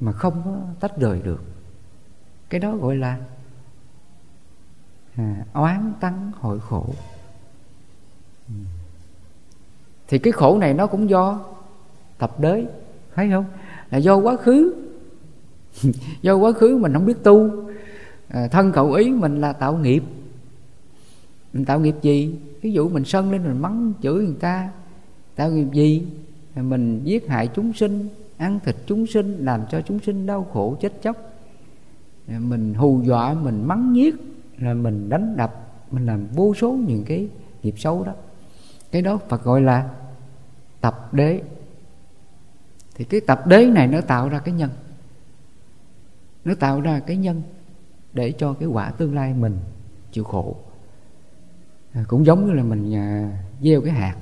[0.00, 1.42] mà không có tách rời được.
[2.48, 3.18] Cái đó gọi là
[5.16, 6.86] à, oán tắng hội khổ.
[8.48, 8.54] Ừ.
[10.08, 11.40] Thì cái khổ này nó cũng do
[12.18, 12.66] tập đới
[13.14, 13.44] thấy không?
[13.90, 14.74] Là do quá khứ.
[16.22, 17.50] Do quá khứ mình không biết tu.
[18.28, 20.02] À, thân cậu ý mình là tạo nghiệp.
[21.52, 22.38] Mình tạo nghiệp gì?
[22.62, 24.70] Ví dụ mình sân lên mình mắng chửi người ta
[25.34, 26.06] tạo nghiệp gì?
[26.54, 28.08] Mình giết hại chúng sinh
[28.40, 31.16] ăn thịt chúng sinh làm cho chúng sinh đau khổ chết chóc.
[32.26, 34.14] Mình hù dọa mình mắng nhiếc
[34.58, 37.28] là mình đánh đập mình làm vô số những cái
[37.62, 38.12] nghiệp xấu đó.
[38.90, 39.90] Cái đó Phật gọi là
[40.80, 41.42] tập đế.
[42.94, 44.70] Thì cái tập đế này nó tạo ra cái nhân.
[46.44, 47.42] Nó tạo ra cái nhân
[48.12, 49.58] để cho cái quả tương lai mình
[50.12, 50.56] chịu khổ.
[51.92, 54.16] À, cũng giống như là mình à, gieo cái hạt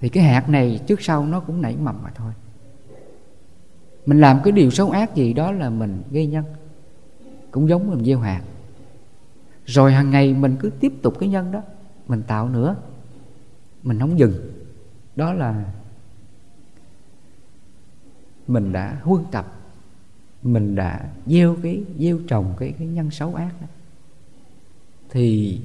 [0.00, 2.32] thì cái hạt này trước sau nó cũng nảy mầm mà thôi.
[4.06, 6.44] Mình làm cái điều xấu ác gì đó là mình gây nhân.
[7.50, 8.42] Cũng giống mình gieo hạt.
[9.66, 11.62] Rồi hàng ngày mình cứ tiếp tục cái nhân đó,
[12.08, 12.76] mình tạo nữa.
[13.82, 14.52] Mình không dừng.
[15.16, 15.64] Đó là
[18.46, 19.54] mình đã huân tập,
[20.42, 23.66] mình đã gieo cái, gieo trồng cái cái nhân xấu ác đó.
[25.10, 25.60] Thì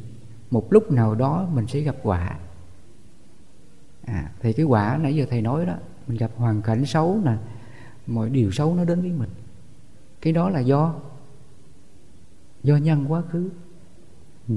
[0.52, 2.38] một lúc nào đó mình sẽ gặp quả
[4.06, 5.74] à, thì cái quả nãy giờ thầy nói đó
[6.08, 7.36] mình gặp hoàn cảnh xấu nè
[8.08, 9.30] mọi điều xấu nó đến với mình.
[10.22, 10.96] Cái đó là do
[12.64, 13.50] do nhân quá khứ.
[14.48, 14.56] Ừ.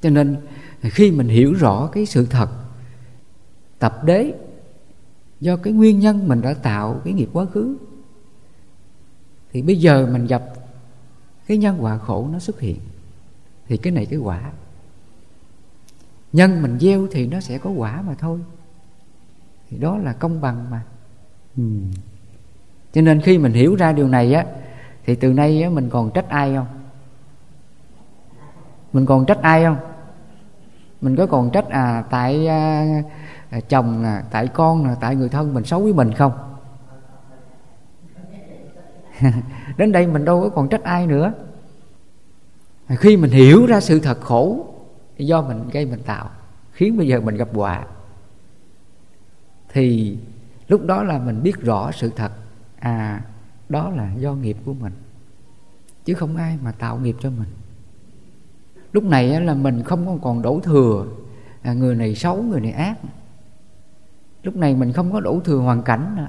[0.00, 0.36] cho nên
[0.80, 2.48] khi mình hiểu rõ cái sự thật
[3.78, 4.34] tập đế
[5.40, 7.76] do cái nguyên nhân mình đã tạo cái nghiệp quá khứ
[9.52, 10.42] thì bây giờ mình gặp
[11.46, 12.78] cái nhân quả khổ nó xuất hiện.
[13.68, 14.52] Thì cái này cái quả
[16.32, 18.38] nhân mình gieo thì nó sẽ có quả mà thôi.
[19.70, 20.82] Thì đó là công bằng mà.
[21.56, 21.62] Ừ.
[22.92, 24.44] cho nên khi mình hiểu ra điều này á
[25.04, 26.66] thì từ nay á, mình còn trách ai không?
[28.92, 29.76] Mình còn trách ai không?
[31.00, 32.86] Mình có còn trách à tại à,
[33.50, 36.32] à, chồng à, tại con à, tại người thân mình xấu với mình không?
[39.76, 41.32] Đến đây mình đâu có còn trách ai nữa.
[42.88, 44.71] Khi mình hiểu ra sự thật khổ
[45.16, 46.30] do mình gây mình tạo
[46.72, 47.86] khiến bây giờ mình gặp họa
[49.68, 50.18] thì
[50.68, 52.32] lúc đó là mình biết rõ sự thật.
[52.78, 53.24] À
[53.68, 54.92] đó là do nghiệp của mình
[56.04, 57.48] chứ không ai mà tạo nghiệp cho mình.
[58.92, 61.06] Lúc này là mình không còn đổ thừa
[61.62, 62.98] à, người này xấu người này ác.
[64.42, 66.28] Lúc này mình không có đổ thừa hoàn cảnh nữa.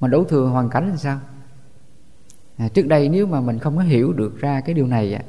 [0.00, 1.20] mà đổ thừa hoàn cảnh là sao?
[2.56, 5.22] À, trước đây nếu mà mình không có hiểu được ra cái điều này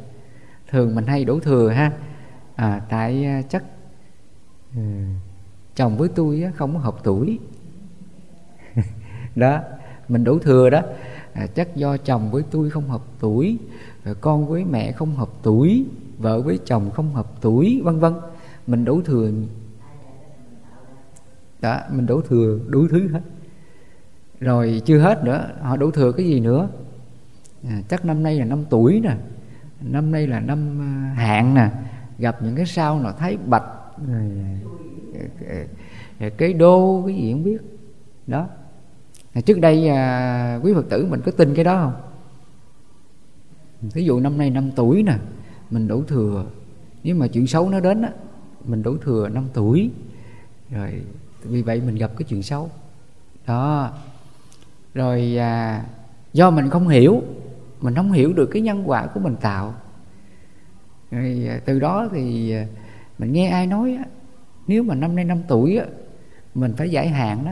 [0.73, 1.91] thường mình hay đổ thừa ha.
[2.55, 3.63] À, tại à, chắc
[4.75, 4.81] ừ,
[5.75, 7.39] chồng với tôi không có hợp tuổi.
[9.35, 9.59] Đó
[10.07, 10.81] mình đổ thừa đó.
[11.33, 13.57] À, chắc do chồng với tôi không hợp tuổi
[14.21, 15.85] con với mẹ không hợp tuổi
[16.17, 18.13] vợ với chồng không hợp tuổi vân vân.
[18.67, 19.31] Mình đổ thừa.
[21.61, 23.21] Đó mình đổ thừa đủ thứ hết.
[24.39, 26.69] Rồi chưa hết nữa họ đổ thừa cái gì nữa?
[27.67, 29.15] À, chắc năm nay là năm tuổi nè
[29.83, 31.69] năm nay là năm à, hạn nè.
[32.17, 33.63] Gặp những cái sao nào thấy bạch
[34.07, 34.31] rồi
[36.19, 37.61] à, cái đô cái gì không biết.
[38.27, 38.47] Đó.
[39.45, 42.01] Trước đây à, quý phật tử mình có tin cái đó không?
[43.93, 45.17] Ví dụ năm nay năm tuổi nè
[45.69, 46.45] mình đổ thừa.
[47.03, 48.09] Nếu mà chuyện xấu nó đến á
[48.65, 49.91] mình đổ thừa năm tuổi.
[50.71, 51.01] Rồi
[51.43, 52.69] vì vậy mình gặp cái chuyện xấu.
[53.47, 53.91] Đó.
[54.93, 55.85] Rồi à,
[56.33, 57.21] do mình không hiểu
[57.83, 59.73] mình không hiểu được cái nhân quả của mình tạo.
[61.11, 62.65] Rồi à, từ đó thì à,
[63.17, 64.05] mình nghe ai nói á
[64.67, 65.85] nếu mà năm nay năm tuổi á
[66.55, 67.51] mình phải giải hạn đó.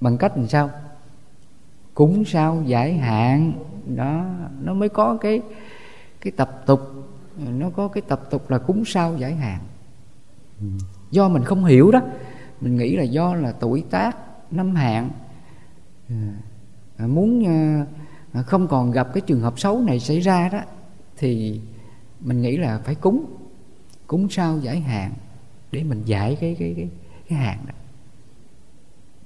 [0.00, 0.70] Bằng cách làm sao?
[1.94, 3.52] Cúng sao giải hạn?
[3.86, 4.24] Đó
[4.60, 5.40] nó mới có cái
[6.20, 6.80] cái tập tục.
[7.38, 9.60] Nó có cái tập tục là cúng sao giải hạn.
[11.10, 12.00] Do mình không hiểu đó.
[12.60, 14.16] Mình nghĩ là do là tuổi tác
[14.50, 15.10] năm hạn.
[16.08, 16.32] À,
[16.96, 17.44] à muốn
[18.32, 20.60] À, không còn gặp cái trường hợp xấu này xảy ra đó,
[21.16, 21.60] thì
[22.20, 23.24] mình nghĩ là phải cúng.
[24.06, 25.12] Cúng sao giải hạn
[25.72, 26.88] để mình giải cái cái cái
[27.28, 27.74] cái hạn đó.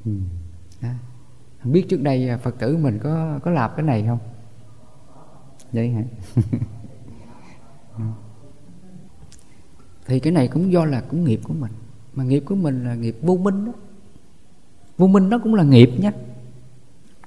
[0.05, 0.13] Ừ.
[0.83, 0.89] đó
[1.63, 4.19] không biết trước đây à, phật tử mình có có làm cái này không?
[5.73, 6.03] Vậy hả?
[10.07, 11.73] Thì cái này cũng do là cũng nghiệp của mình.
[12.15, 13.73] Mà nghiệp của mình là nghiệp vô minh đó.
[14.99, 16.13] Vô minh nó cũng là nghiệp nhé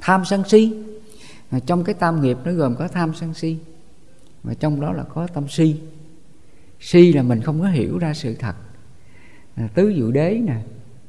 [0.02, 0.87] tham sân si
[1.52, 3.58] mà trong cái tam nghiệp nó gồm có tham sân si
[4.44, 5.82] và trong đó là có tâm si.
[6.80, 8.56] Si là mình không có hiểu ra sự thật.
[9.56, 10.62] À, tứ diệu đế nè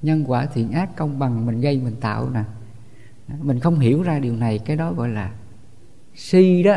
[0.02, 2.44] nhân quả thiện ác công bằng mình gây mình tạo nè.
[3.28, 5.34] À, mình không hiểu ra điều này cái đó gọi là
[6.14, 6.76] si đó.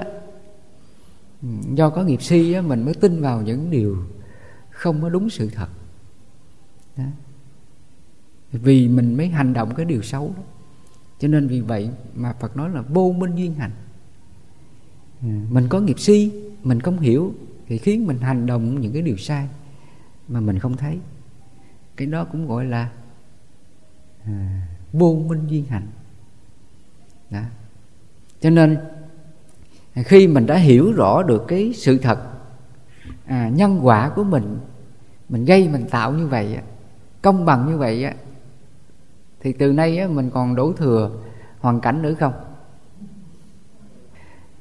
[1.42, 3.98] Ừ, do có nghiệp si á, mình mới tin vào những điều
[4.70, 5.68] không có đúng sự thật.
[6.98, 7.04] Đó.
[8.52, 10.44] vì mình mới hành động cái điều xấu đó
[11.22, 13.72] cho nên vì vậy mà phật nói là vô minh duyên hành.
[15.22, 16.32] Ừ, mình có nghiệp si
[16.64, 17.34] mình không hiểu
[17.68, 19.48] thì khiến mình hành động những cái điều sai
[20.28, 21.00] mà mình không thấy.
[21.96, 22.90] Cái đó cũng gọi là
[24.26, 25.88] à, vô minh duyên hành.
[27.30, 27.42] Đó.
[28.42, 28.78] cho nên
[29.96, 32.20] khi mình đã hiểu rõ được cái sự thật
[33.26, 34.58] à, nhân quả của mình
[35.30, 36.58] mình gây mình tạo như vậy
[37.22, 38.14] công bằng như vậy
[39.42, 41.12] thì từ nay mình còn đổ thừa
[41.60, 42.34] hoàn cảnh nữa không?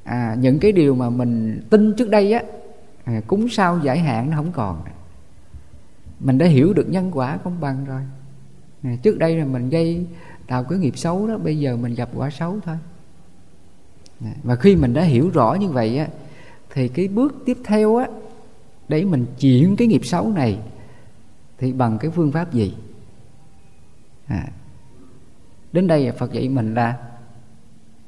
[0.03, 2.43] À, những cái điều mà mình tin trước đây á
[3.03, 4.81] à, cúng sao giải hạn nó không còn.
[6.19, 8.01] Mình đã hiểu được nhân quả công bằng rồi.
[8.83, 10.05] À, trước đây là mình gây
[10.47, 12.77] tạo cái nghiệp xấu đó bây giờ mình gặp quả xấu thôi.
[14.25, 16.07] À, và khi mình đã hiểu rõ như vậy á
[16.69, 18.07] thì cái bước tiếp theo á
[18.87, 20.59] để mình chuyển cái nghiệp xấu này
[21.57, 22.75] thì bằng cái phương pháp gì?
[24.27, 24.47] À,
[25.73, 26.97] đến đây phật dạy mình là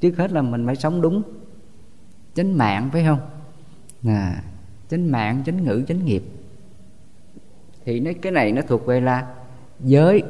[0.00, 1.22] trước hết là mình phải sống đúng
[2.34, 3.20] chánh mạng phải không?
[4.04, 4.42] À,
[4.90, 6.22] chánh mạng chánh ngữ chánh nghiệp.
[7.84, 9.34] Thì nó cái này nó thuộc về là
[9.80, 10.22] giới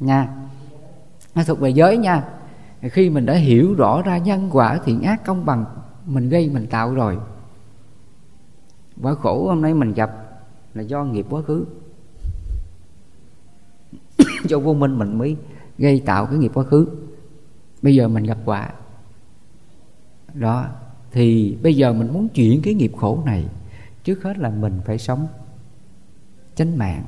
[0.00, 0.28] nha.
[1.34, 2.24] Nó thuộc về giới nha.
[2.80, 5.64] Khi mình đã hiểu rõ ra nhân quả thiện ác công bằng
[6.06, 7.18] mình gây mình tạo rồi.
[9.02, 10.10] Quả khổ hôm nay mình gặp
[10.74, 11.64] là do nghiệp quá khứ.
[14.44, 15.36] Do vô minh mình mới
[15.82, 16.86] gây tạo cái nghiệp quá khứ.
[17.82, 18.70] Bây giờ mình gặp quả
[20.34, 20.68] đó,
[21.12, 23.44] thì bây giờ mình muốn chuyển cái nghiệp khổ này,
[24.04, 25.26] trước hết là mình phải sống
[26.54, 27.04] chánh mạng.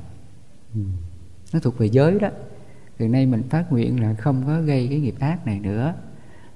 [0.73, 0.79] Ừ.
[1.53, 2.29] nó thuộc về giới đó.
[2.97, 5.93] Từ nay mình phát nguyện là không có gây cái nghiệp ác này nữa.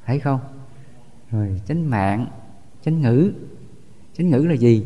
[0.06, 0.40] Thấy không?
[1.32, 2.26] Rồi, chánh mạng,
[2.86, 3.32] chánh ngữ.
[4.18, 4.86] Chánh ngữ là gì?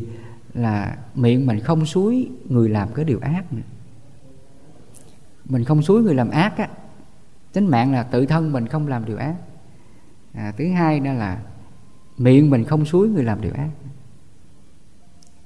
[0.54, 3.62] Là miệng mình không suối người làm cái điều ác nữa.
[5.44, 6.68] Mình không suối người làm ác á
[7.54, 9.34] chánh mạng là tự thân mình không làm điều ác.
[10.32, 11.42] À, thứ hai nữa là
[12.18, 13.70] miệng mình không suối người làm điều ác.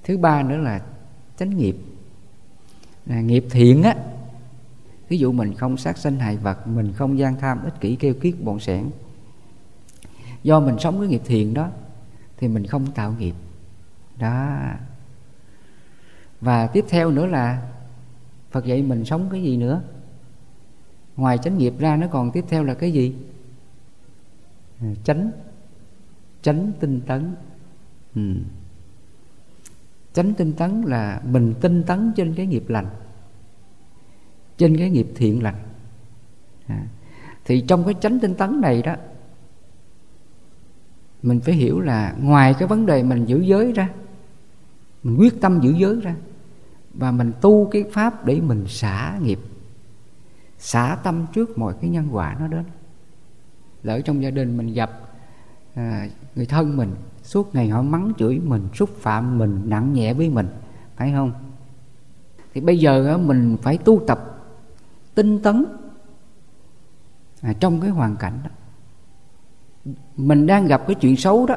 [0.04, 0.82] Thứ ba nữa là
[1.36, 1.76] chánh nghiệp.
[3.06, 3.94] À, nghiệp thiện á
[5.08, 8.14] ví dụ mình không sát sanh hại vật mình không gian tham ích kỷ kêu
[8.14, 8.90] kiết bọn sẻn
[10.42, 11.68] do mình sống cái nghiệp thiện đó
[12.36, 13.34] thì mình không tạo nghiệp.
[14.18, 14.58] Đó.
[16.40, 17.68] Và tiếp theo nữa là
[18.50, 19.82] phật dạy mình sống cái gì nữa?
[21.18, 23.14] Ngoài chánh nghiệp ra nó còn tiếp theo là cái gì
[24.80, 25.30] ừ, chánh
[26.42, 27.34] chánh tinh tấn
[28.14, 28.34] ừ.
[30.12, 32.86] chánh tinh tấn là mình tinh tấn trên cái nghiệp lành,
[34.56, 35.58] trên cái nghiệp thiện lành
[36.66, 36.86] à.
[37.44, 38.96] thì trong cái chánh tinh tấn này đó,
[41.22, 43.88] mình phải hiểu là ngoài cái vấn đề mình giữ giới ra,
[45.02, 46.14] mình quyết tâm giữ giới ra,
[46.94, 49.38] và mình tu cái pháp để mình xả nghiệp
[50.58, 52.64] xả tâm trước mọi cái nhân quả nó đến.
[53.82, 54.90] Lỡ trong gia đình mình gặp
[55.74, 60.14] à, người thân mình suốt ngày họ mắng chửi mình xúc phạm mình nặng nhẹ
[60.14, 60.46] với mình
[60.96, 61.32] phải không?
[62.54, 64.48] Thì bây giờ mình phải tu tập
[65.14, 65.64] tinh tấn
[67.40, 68.50] à, trong cái hoàn cảnh đó.
[70.16, 71.56] Mình đang gặp cái chuyện xấu đó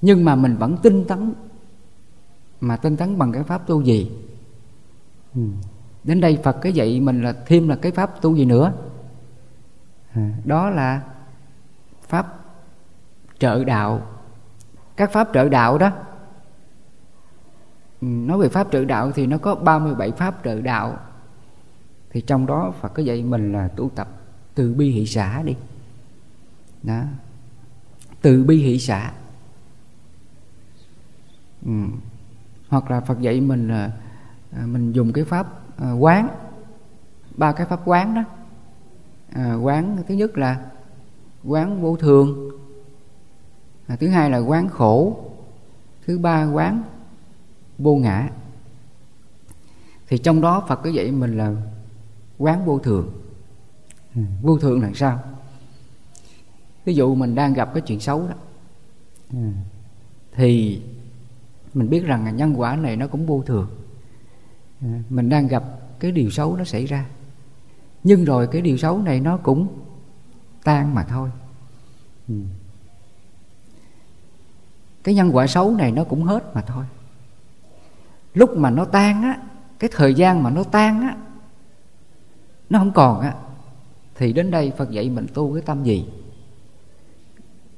[0.00, 1.32] nhưng mà mình vẫn tinh tấn.
[2.60, 4.10] Mà tinh tấn bằng cái pháp tu gì?
[5.34, 5.40] Ừ
[6.06, 8.72] đến đây phật cái dạy mình là thêm là cái pháp tu gì nữa.
[10.12, 11.02] À, đó là
[12.08, 12.38] pháp
[13.38, 14.02] trợ đạo.
[14.96, 15.90] Các pháp trợ đạo đó
[18.00, 20.98] ừ, nói về pháp trợ đạo thì nó có 37 pháp trợ đạo.
[22.10, 24.08] Thì trong đó Phật có dạy mình là tu tập
[24.54, 25.56] từ bi hỷ xã đi.
[26.82, 27.02] Đó.
[28.22, 29.12] Từ bi hỷ xã.
[31.66, 31.72] Ừ.
[32.68, 33.92] hoặc là Phật dạy mình là
[34.52, 36.28] à, mình dùng cái pháp à, quán.
[37.36, 38.24] Ba cái pháp quán đó.
[39.32, 40.70] À, quán thứ nhất là
[41.44, 42.50] quán vô thường.
[43.86, 45.16] À, thứ hai là quán khổ.
[46.06, 46.82] Thứ ba quán
[47.78, 48.28] vô ngã.
[50.08, 51.52] Thì trong đó Phật có dạy mình là
[52.38, 53.12] quán vô thường.
[54.14, 55.20] Ừ, vô thường là sao?
[56.84, 58.34] Ví dụ mình đang gặp cái chuyện xấu đó.
[59.32, 59.48] Ừ.
[60.32, 60.82] Thì
[61.74, 63.68] mình biết rằng là nhân quả này nó cũng vô thường
[65.08, 65.64] mình đang gặp
[66.00, 67.06] cái điều xấu nó xảy ra.
[68.04, 69.68] Nhưng rồi cái điều xấu này nó cũng
[70.64, 71.30] tan mà thôi.
[72.28, 72.34] Ừ.
[75.04, 76.84] Cái nhân quả xấu này nó cũng hết mà thôi.
[78.34, 79.40] Lúc mà nó tan á,
[79.78, 81.16] cái thời gian mà nó tan á,
[82.70, 83.34] nó không còn á,
[84.14, 86.08] thì đến đây phật dạy mình tu cái tâm gì?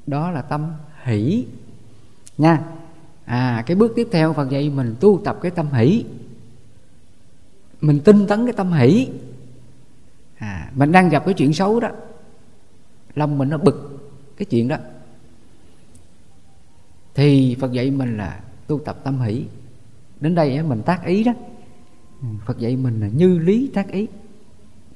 [0.07, 0.73] Đó là tâm
[1.05, 1.47] hỷ.
[2.39, 2.65] Nha.
[3.25, 6.05] À cái bước tiếp theo phật dạy mình tu tập cái tâm hỷ
[7.81, 9.09] mình tinh tấn cái tâm hỷ.
[10.39, 10.71] À.
[10.75, 11.91] Mình đang gặp cái chuyện xấu đó
[13.15, 13.99] lòng mình nó bực
[14.37, 14.77] cái chuyện đó.
[17.15, 19.45] Thì phật dạy mình là tu tập tâm hỷ.
[20.21, 21.33] Đến đây mình tác ý đó.
[22.47, 24.07] Phật dạy mình là như lý tác ý.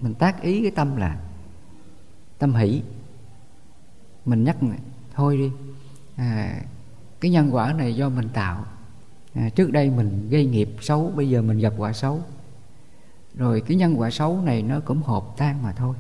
[0.01, 1.21] Mình tác ý cái tâm là
[2.39, 2.83] tâm hỷ.
[4.25, 4.57] Mình nhắc
[5.15, 5.51] thôi đi
[6.17, 6.63] à,
[7.21, 8.65] cái nhân quả này do mình tạo.
[9.35, 12.23] À, trước đây mình gây nghiệp xấu bây giờ mình gặp quả xấu
[13.37, 15.95] rồi cái nhân quả xấu này nó cũng hợp tan mà thôi.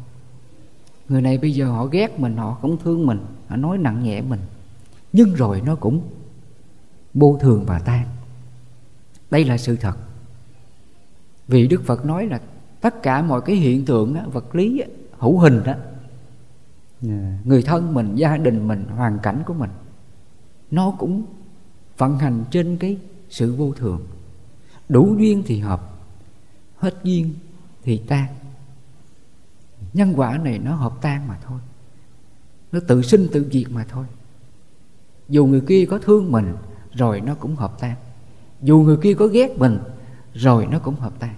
[1.09, 3.19] Người này bây giờ họ ghét mình, họ không thương mình,
[3.49, 4.41] họ nói nặng nhẹ mình.
[5.13, 6.03] Nhưng rồi nó cũng
[7.15, 8.07] vô thường và tan.
[9.31, 9.97] Đây là sự thật.
[11.49, 12.41] Vì đức phật nói là
[12.81, 14.83] tất cả mọi cái hiện tượng vật lý
[15.19, 15.75] hữu hình đó
[17.09, 19.71] à, người thân mình, gia đình mình, hoàn cảnh của mình,
[20.71, 21.23] nó cũng
[21.99, 22.97] vận hành trên cái
[23.31, 24.01] sự vô thường.
[24.89, 25.92] Đủ duyên thì hợp
[26.83, 27.35] hết duyên
[27.83, 28.27] thì tan.
[29.93, 31.61] Nhân quả này nó hợp tan mà thôi.
[32.73, 34.05] Nó tự sinh tự diệt mà thôi.
[35.29, 36.55] Dù người kia có thương mình,
[36.93, 37.95] rồi nó cũng hợp tan.
[38.63, 39.79] Dù người kia có ghét mình,
[40.35, 41.35] rồi nó cũng hợp tan.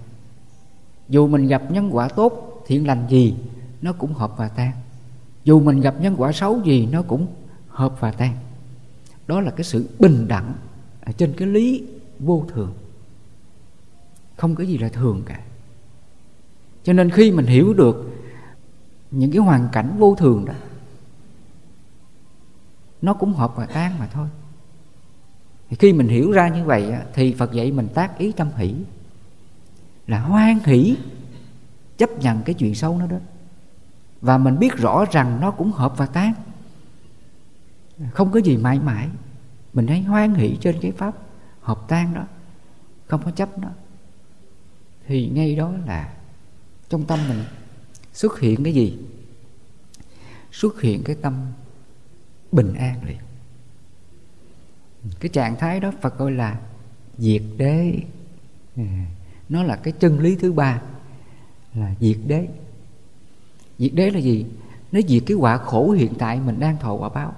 [1.09, 3.35] Dù mình gặp nhân quả tốt, thiện lành gì,
[3.81, 4.71] nó cũng hợp và tan.
[5.43, 7.27] Dù mình gặp nhân quả xấu gì, nó cũng
[7.67, 8.35] hợp và tan.
[9.27, 10.53] Đó là cái sự bình đẳng
[11.17, 11.87] trên cái lý
[12.19, 12.73] vô thường
[14.37, 15.39] không có gì là thường cả.
[16.83, 18.11] Cho nên khi mình hiểu được
[19.11, 20.53] những cái hoàn cảnh vô thường đó,
[23.01, 24.27] nó cũng hợp và tan mà thôi.
[25.69, 28.75] Thì khi mình hiểu ra như vậy thì phật dạy mình tác ý tâm hỷ,
[30.07, 30.97] là hoan hỷ,
[31.97, 33.17] chấp nhận cái chuyện xấu nó đó.
[34.21, 36.33] Và mình biết rõ rằng nó cũng hợp và tan.
[38.11, 39.09] Không có gì mãi mãi.
[39.73, 41.15] Mình hãy hoan hỷ trên cái pháp
[41.61, 42.23] hợp tan đó,
[43.07, 43.69] không có chấp nó
[45.07, 46.13] thì ngay đó là
[46.89, 47.43] trong tâm mình
[48.13, 48.97] xuất hiện cái gì?
[50.51, 51.51] Xuất hiện cái tâm
[52.51, 53.17] bình an liền.
[55.19, 56.59] Cái trạng thái đó phật gọi là
[57.17, 57.99] diệt đế.
[58.75, 59.05] À,
[59.49, 60.81] nó là cái chân lý thứ ba,
[61.73, 62.47] là diệt đế.
[63.79, 64.45] Diệt đế là gì?
[64.91, 67.35] Nó diệt cái quả khổ hiện tại mình đang thọ quả báo.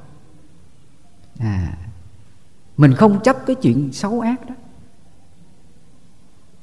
[1.40, 1.78] À
[2.78, 4.56] mình không chấp cái chuyện xấu ác đó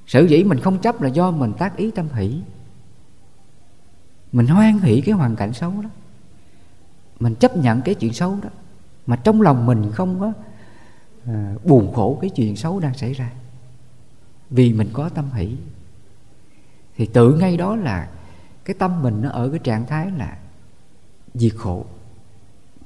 [0.06, 2.40] sở dĩ mình không chấp là do mình tác ý tâm hỷ.
[4.32, 5.88] Mình hoan hỷ cái hoàn cảnh xấu đó.
[7.20, 8.48] Mình chấp nhận cái chuyện xấu đó.
[9.06, 10.32] Mà trong lòng mình không có
[11.26, 13.30] à, buồn khổ cái chuyện xấu đang xảy ra.
[14.50, 15.56] Vì mình có tâm hỷ.
[16.96, 18.08] Thì tự ngay đó là
[18.64, 20.38] cái tâm mình nó ở cái trạng thái là
[21.34, 21.86] diệt khổ.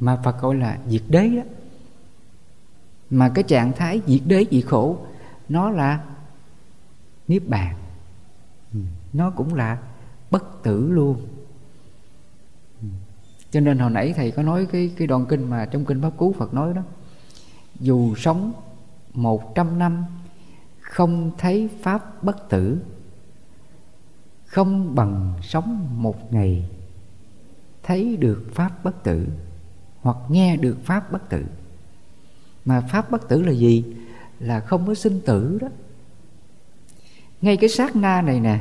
[0.00, 1.42] Mà Phật gọi là diệt đế đó.
[3.10, 4.98] Mà cái trạng thái diệt đế diệt khổ
[5.48, 6.04] nó là
[7.28, 7.76] niết bàn.
[8.72, 8.80] Ừ,
[9.12, 9.78] nó cũng là
[10.30, 11.26] bất tử luôn.
[12.82, 12.88] Ừ,
[13.50, 16.16] cho nên hồi nãy thầy có nói cái cái đoạn kinh mà trong kinh pháp
[16.16, 16.82] cú phật nói đó,
[17.80, 18.52] dù sống
[19.12, 20.04] một trăm năm,
[20.80, 22.78] không thấy pháp bất tử,
[24.46, 26.68] không bằng sống một ngày,
[27.82, 29.26] thấy được pháp bất tử,
[30.00, 31.44] hoặc nghe được pháp bất tử.
[32.64, 33.84] Mà pháp bất tử là gì?
[34.38, 35.68] Là không có sinh tử đó
[37.40, 38.60] ngay cái sát na này nè,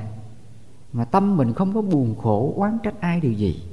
[0.93, 3.63] mà tâm mình không có buồn khổ, oán trách ai điều gì.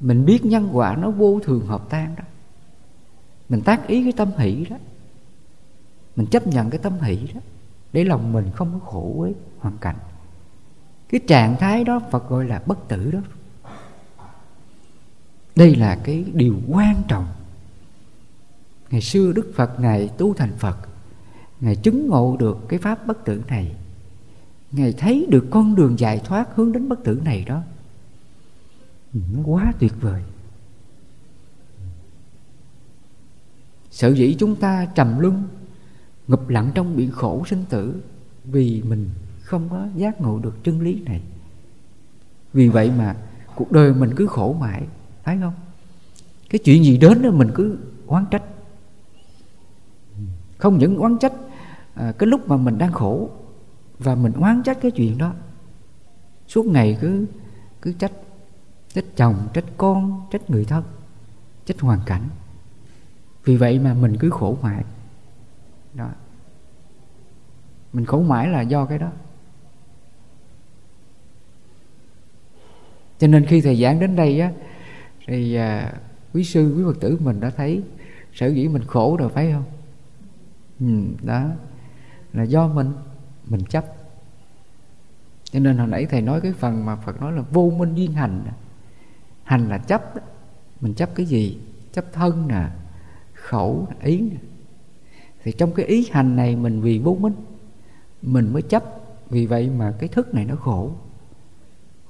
[0.00, 2.24] Mình biết nhân quả nó vô thường hợp tan đó.
[3.48, 4.76] Mình tác ý cái tâm hỷ đó.
[6.16, 7.40] Mình chấp nhận cái tâm hỷ đó,
[7.92, 9.96] để lòng mình không có khổ với hoàn cảnh.
[11.08, 13.20] Cái trạng thái đó phật gọi là bất tử đó.
[15.56, 17.26] Đây là cái điều quan trọng.
[18.90, 20.76] Ngày xưa đức phật ngài tu thành phật
[21.60, 23.76] ngài chứng ngộ được cái pháp bất tử này.
[24.72, 27.62] Ngài thấy được con đường giải thoát hướng đến bất tử này đó.
[29.12, 30.22] Nó quá tuyệt vời.
[33.90, 35.42] Sở dĩ chúng ta trầm luân,
[36.28, 38.02] ngập lặng trong biển khổ sinh tử
[38.44, 39.10] vì mình
[39.42, 41.20] không có giác ngộ được chân lý này.
[42.52, 43.16] Vì vậy mà
[43.54, 44.86] cuộc đời mình cứ khổ mãi
[45.24, 45.54] thấy không?
[46.50, 48.42] Cái chuyện gì đến đó mình cứ oán trách.
[50.58, 51.32] Không những oán trách
[51.94, 53.30] à, cái lúc mà mình đang khổ
[53.98, 55.34] và mình oán trách cái chuyện đó
[56.48, 57.26] suốt ngày cứ
[57.82, 58.12] cứ trách
[58.92, 60.84] trách chồng trách con trách người thân
[61.66, 62.22] trách hoàn cảnh.
[63.44, 64.84] Vì vậy mà mình cứ khổ mãi
[65.94, 66.08] đó.
[67.92, 69.10] Mình khổ mãi là do cái đó.
[73.18, 74.52] Cho nên khi thầy giảng đến đây á
[75.26, 75.94] thì à,
[76.34, 77.82] quý sư quý phật tử mình đã thấy
[78.34, 79.64] sở dĩ mình khổ rồi phải không?
[80.80, 81.50] Ừ, đó
[82.34, 82.92] là do mình
[83.44, 83.84] mình chấp.
[85.44, 88.12] Cho nên hồi nãy thầy nói cái phần mà phật nói là vô minh duyên
[88.12, 88.44] hành
[89.44, 90.12] hành là chấp
[90.80, 91.58] mình chấp cái gì?
[91.92, 92.68] Chấp thân nè,
[93.32, 94.36] khẩu, ý nè.
[95.42, 97.34] Thì trong cái ý hành này mình vì vô minh,
[98.22, 98.84] mình mới chấp.
[99.30, 100.92] Vì vậy mà cái thức này nó khổ.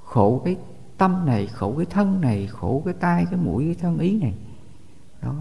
[0.05, 0.57] Khổ cái
[0.99, 4.35] tâm này, khổ cái thân này, khổ cái tai, cái mũi, cái thân ý này.
[5.23, 5.35] Đó.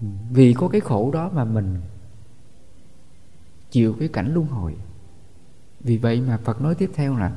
[0.00, 0.06] Ừ.
[0.30, 1.80] Vì có cái khổ đó mà mình
[3.74, 4.74] chịu cái cảnh luân hồi.
[5.80, 7.32] Vì vậy mà phật nói tiếp theo là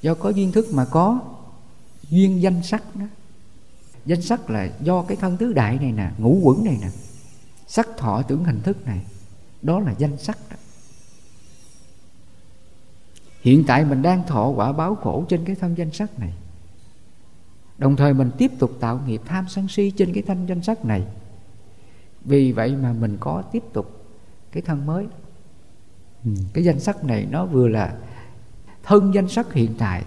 [0.00, 1.20] do có duyên thức mà có
[2.10, 3.06] duyên danh sắc đó.
[4.06, 6.88] Danh sắc là do cái thân tứ đại này nè, ngũ quẩn này nè,
[7.66, 9.04] sắc thọ tưởng hình thức này.
[9.62, 10.56] Đó là danh sắc đó.
[13.40, 16.34] Hiện tại mình đang thọ quả báo khổ trên cái thân danh sắc này.
[17.78, 20.84] Đồng thời mình tiếp tục tạo nghiệp tham sân si trên cái thân danh sắc
[20.84, 21.06] này.
[22.24, 24.06] Vì vậy mà mình có tiếp tục
[24.52, 25.06] cái thân mới
[26.24, 26.30] ừ.
[26.52, 27.96] cái danh sắc này nó vừa là
[28.82, 30.04] thân danh sắc hiện tại,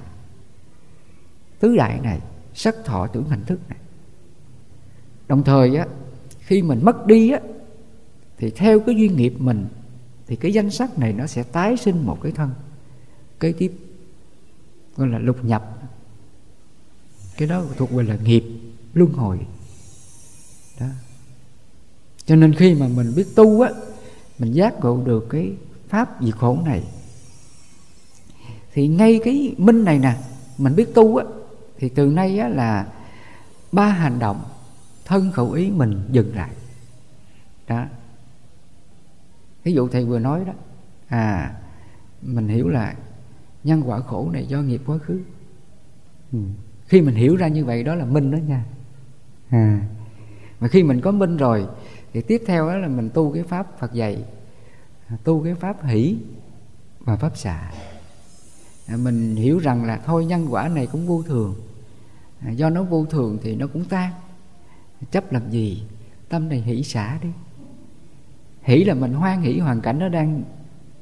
[1.59, 2.20] tứ đại này,
[2.53, 3.78] sắc thọ tưởng hành thức này.
[5.28, 5.88] Đồng thời á,
[6.39, 7.39] khi mình mất đi á,
[8.38, 9.66] thì theo cái duyên nghiệp mình,
[10.28, 12.49] thì cái danh sắc này nó sẽ tái sinh một cái thân,
[13.39, 13.72] kế tiếp,
[14.97, 15.80] gọi là lục nhập.
[17.38, 18.43] Cái đó thuộc về là nghiệp,
[18.93, 19.39] luân hồi.
[20.80, 20.88] Đó.
[22.26, 23.72] Cho nên khi mà mình biết tu á,
[24.39, 25.51] mình giác ngộ được cái
[25.93, 26.83] pháp diệt khổ này.
[28.73, 30.17] Thì ngay cái minh này nè,
[30.57, 31.25] mình biết tu á,
[31.77, 32.87] thì từ nay á là
[33.71, 34.43] ba hành động
[35.05, 36.49] thân khẩu ý mình dừng lại.
[37.67, 37.85] Đó.
[39.63, 40.53] Ví dụ thầy vừa nói đó
[41.07, 41.53] à
[42.21, 42.95] mình hiểu là
[43.63, 45.19] nhân quả khổ này do nghiệp quá khứ.
[46.31, 46.39] Ừ.
[46.87, 48.65] khi mình hiểu ra như vậy đó là minh đó nha.
[49.49, 49.81] À.
[50.59, 51.67] Mà khi mình có minh rồi,
[52.13, 54.23] thì tiếp theo đó là mình tu cái pháp Phật dạy
[55.24, 56.18] tu cái pháp hỷ
[56.99, 57.72] và pháp xả
[58.88, 61.55] à, mình hiểu rằng là thôi nhân quả này cũng vô thường.
[62.39, 64.11] À, do nó vô thường thì nó cũng tan.
[65.11, 65.84] Chấp làm gì?
[66.30, 67.30] Tâm này hỷ xả đi.
[68.61, 70.43] Hỷ là mình hoan hỷ hoàn cảnh nó đang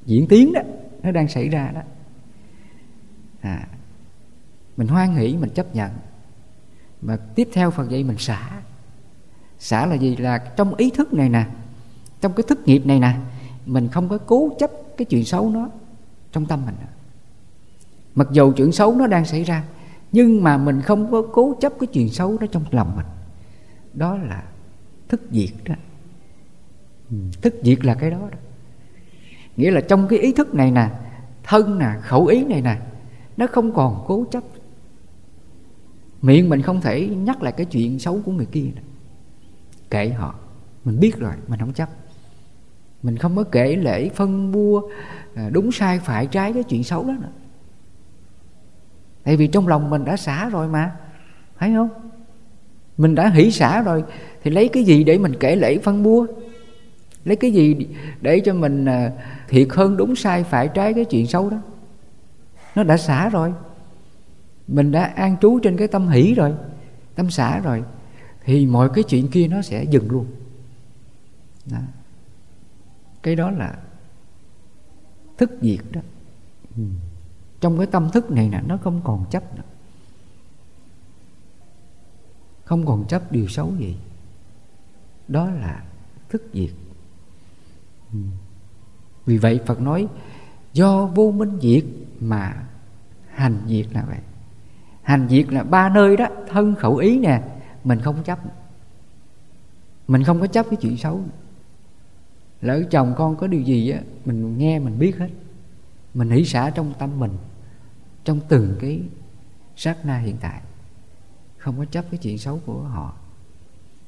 [0.06, 0.62] diễn tiến đó
[1.04, 1.82] nó đang xảy ra đó.
[3.42, 3.68] À,
[4.78, 5.92] mình hoan hỷ mình chấp nhận.
[7.02, 8.62] Mà tiếp theo phần dạy mình xả.
[9.60, 10.16] Xả là gì?
[10.16, 11.46] Là trong ý thức này nè
[12.22, 13.16] trong cái thức nghiệp này nè
[13.66, 15.70] mình không có cố chấp cái chuyện xấu nó
[16.32, 16.76] trong tâm mình.
[18.16, 19.64] Mặc dù chuyện xấu nó đang xảy ra
[20.12, 23.06] nhưng mà mình không có cố chấp cái chuyện xấu đó trong lòng mình.
[23.94, 24.44] Đó là
[25.10, 25.76] thức diệt đó.
[27.10, 28.38] Ừ, thức diệt là cái đó, đó.
[29.58, 30.90] Nghĩa là trong cái ý thức này nè
[31.44, 32.78] thân nè khẩu ý này nè
[33.38, 34.44] nó không còn cố chấp.
[36.22, 38.82] Miệng mình không thể nhắc lại cái chuyện xấu của người kia nè
[39.90, 40.36] kệ họ
[40.86, 41.90] mình biết rồi mình không chấp
[43.04, 44.82] mình không có kể lễ phân bua
[45.36, 47.30] à, đúng sai phải trái cái chuyện xấu đó nữa
[49.24, 50.92] tại vì trong lòng mình đã xả rồi mà
[51.60, 51.90] thấy không?
[52.98, 54.04] Mình đã hỷ xả rồi,
[54.44, 56.28] thì lấy cái gì để mình kể lễ phân bua?
[57.26, 57.88] Lấy cái gì
[58.22, 59.12] để cho mình à,
[59.50, 61.58] thiệt hơn đúng sai phải trái cái chuyện xấu đó?
[62.76, 63.54] Nó đã xả rồi.
[64.68, 66.54] Mình đã an trú trên cái tâm hỷ rồi,
[67.16, 67.84] tâm xả rồi,
[68.46, 70.26] thì mọi cái chuyện kia nó sẽ dừng luôn.
[71.72, 71.78] Đó
[73.24, 73.78] cái đó là
[75.38, 76.02] thức diệt đó.
[76.78, 76.84] Ừ.
[77.60, 79.64] trong cái tâm thức này nè, nó không còn chấp nữa.
[82.64, 83.98] Không còn chấp điều xấu gì.
[85.28, 85.84] Đó là
[86.30, 86.72] thức diệt.
[88.14, 88.20] Ừ.
[89.26, 90.08] vì vậy phật nói,
[90.74, 91.86] do vô minh diệt
[92.20, 92.68] mà
[93.28, 94.20] hành diệt là vậy.
[95.02, 97.44] Hành diệt là ba nơi đó, thân khẩu ý nè,
[97.84, 98.40] mình không chấp
[100.12, 101.22] mình không có chấp cái chuyện xấu
[102.62, 105.30] lỡ chồng con có điều gì á, mình nghe, mình biết hết.
[106.14, 107.32] Mình hỷ xả trong tâm mình,
[108.24, 109.02] trong từng cái
[109.76, 110.62] sát na hiện tại.
[111.58, 113.14] Không có chấp cái chuyện xấu của họ.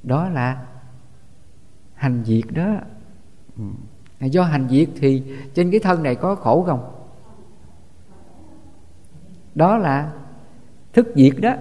[0.03, 0.65] Đó là
[1.93, 2.75] hành diệt đó.
[3.57, 3.63] Ừ.
[4.19, 5.23] Do hành diệt thì
[5.53, 6.95] trên cái thân này có khổ không?
[9.55, 10.11] Đó là
[10.93, 11.53] thức diệt đó.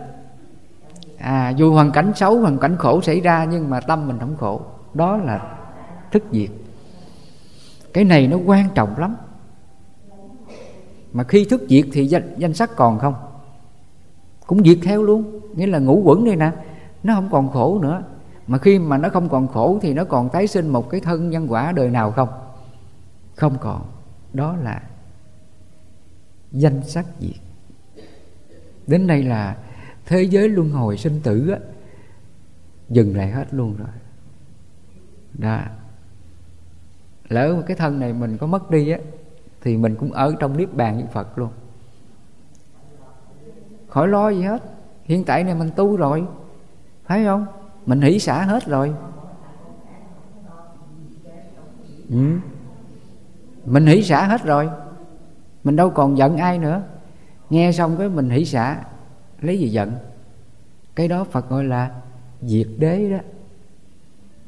[1.19, 4.37] À dù hoàn cảnh xấu, hoàn cảnh khổ xảy ra nhưng mà tâm mình không
[4.37, 4.63] khổ.
[4.95, 5.59] Đó là
[6.11, 6.51] thức diệt
[7.93, 9.17] cái này nó quan trọng lắm.
[11.13, 13.15] Mà khi thức diệt thì danh, danh sắc còn không?
[14.47, 15.41] Cũng diệt theo luôn.
[15.55, 16.51] Nghĩa là ngũ quẩn đây nè.
[17.03, 18.03] Nó không còn khổ nữa.
[18.47, 21.31] Mà khi mà nó không còn khổ thì nó còn tái sinh một cái thân
[21.31, 22.29] nhân quả đời nào không?
[23.35, 23.83] Không còn.
[24.33, 24.83] Đó là
[26.53, 27.37] danh sắc diệt.
[28.87, 29.57] Đến đây là
[30.07, 31.59] thế giới luân hồi sinh tử á,
[32.89, 33.89] dừng lại hết luôn rồi.
[35.39, 35.61] Đó
[37.29, 38.99] lỡ cái thân này mình có mất đi á,
[39.61, 41.49] thì mình cũng ở trong niết bàn như phật luôn.
[43.89, 44.63] Khỏi lo gì hết.
[45.05, 46.25] Hiện tại này mình tu rồi.
[47.05, 47.47] Phải không?
[47.87, 48.95] Mình hỷ xả hết rồi.
[52.11, 52.39] Ừ.
[53.65, 54.69] mình hỷ xả hết rồi.
[55.65, 56.83] Mình đâu còn giận ai nữa.
[57.51, 58.85] Nghe xong cái mình hỷ xả,
[59.41, 59.93] lấy gì giận.
[60.95, 61.91] Cái đó phật gọi là
[62.43, 63.19] diệt đế đó.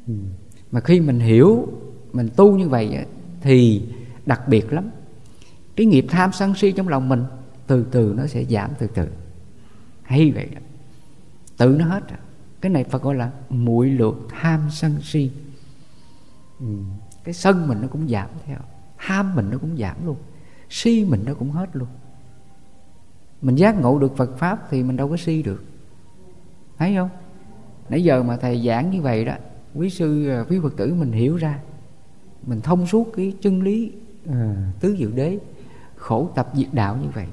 [0.07, 0.13] Ừ.
[0.71, 1.67] mà khi mình hiểu
[2.15, 3.05] mình tu như vậy
[3.41, 3.87] thì
[4.25, 4.89] đặc biệt lắm.
[5.75, 7.23] Cái nghiệp tham sân si trong lòng mình
[7.67, 9.07] từ từ nó sẽ giảm từ từ.
[10.03, 10.61] Hay vậy đó.
[11.57, 12.19] Tự nó hết rồi.
[12.61, 15.31] Cái này phải gọi là muội lược tham sân si.
[16.59, 16.65] Ừ.
[17.23, 18.57] cái sân mình nó cũng giảm theo.
[18.95, 20.17] Ham mình nó cũng giảm luôn.
[20.69, 21.87] Si mình nó cũng hết luôn.
[23.41, 25.63] Mình giác ngộ được Phật pháp thì mình đâu có si được.
[26.77, 27.09] Thấy không?
[27.89, 29.35] Nãy giờ mà thầy giảng như vậy đó,
[29.73, 31.59] quý sư à, quý phật tử mình hiểu ra
[32.45, 33.91] mình thông suốt cái chân lý
[34.29, 35.39] à, tứ diệu đế
[35.95, 37.27] khổ tập diệt đạo như vậy.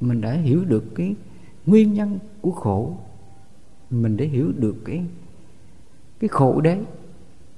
[0.00, 1.14] Mình đã hiểu được cái
[1.66, 2.96] nguyên nhân của khổ.
[3.90, 5.04] Mình để hiểu được cái
[6.20, 6.80] cái khổ đế.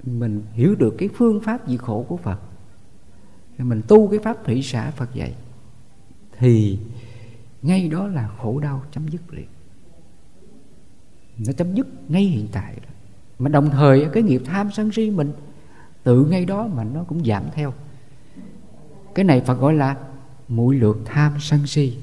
[0.03, 2.41] Mình hiểu được cái phương pháp diệt khổ của Phật.
[3.59, 5.35] Mình tu cái pháp thủy xã Phật dạy
[6.39, 6.79] thì
[7.63, 9.47] ngay đó là khổ đau chấm dứt liền.
[11.39, 12.91] Nó chấm dứt ngay hiện tại đó.
[13.39, 15.33] mà đồng thời cái nghiệp tham sân si mình
[16.05, 17.73] tự ngay đó mà nó cũng giảm theo.
[19.15, 19.97] Cái này Phật gọi là
[20.49, 21.99] mũi lượt tham sân si.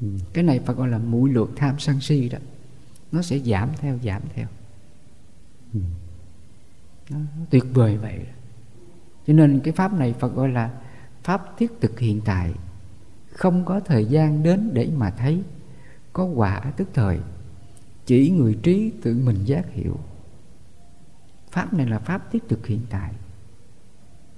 [0.00, 2.38] Ừ, cái này Phật gọi là mũi lượt tham sân si đó.
[3.12, 4.46] Nó sẽ giảm theo giảm theo.
[5.72, 5.80] Ừ.
[7.10, 7.18] nó,
[7.50, 8.20] tuyệt vời vậy.
[9.26, 10.70] Cho nên cái pháp này Phật gọi là
[11.22, 12.52] pháp thiết thực hiện tại.
[13.32, 15.42] Không có thời gian đến để mà thấy
[16.12, 17.18] có quả tức thời.
[18.06, 19.98] Chỉ người trí tự mình giác hiểu
[21.54, 23.12] pháp này là pháp thiết thực hiện tại.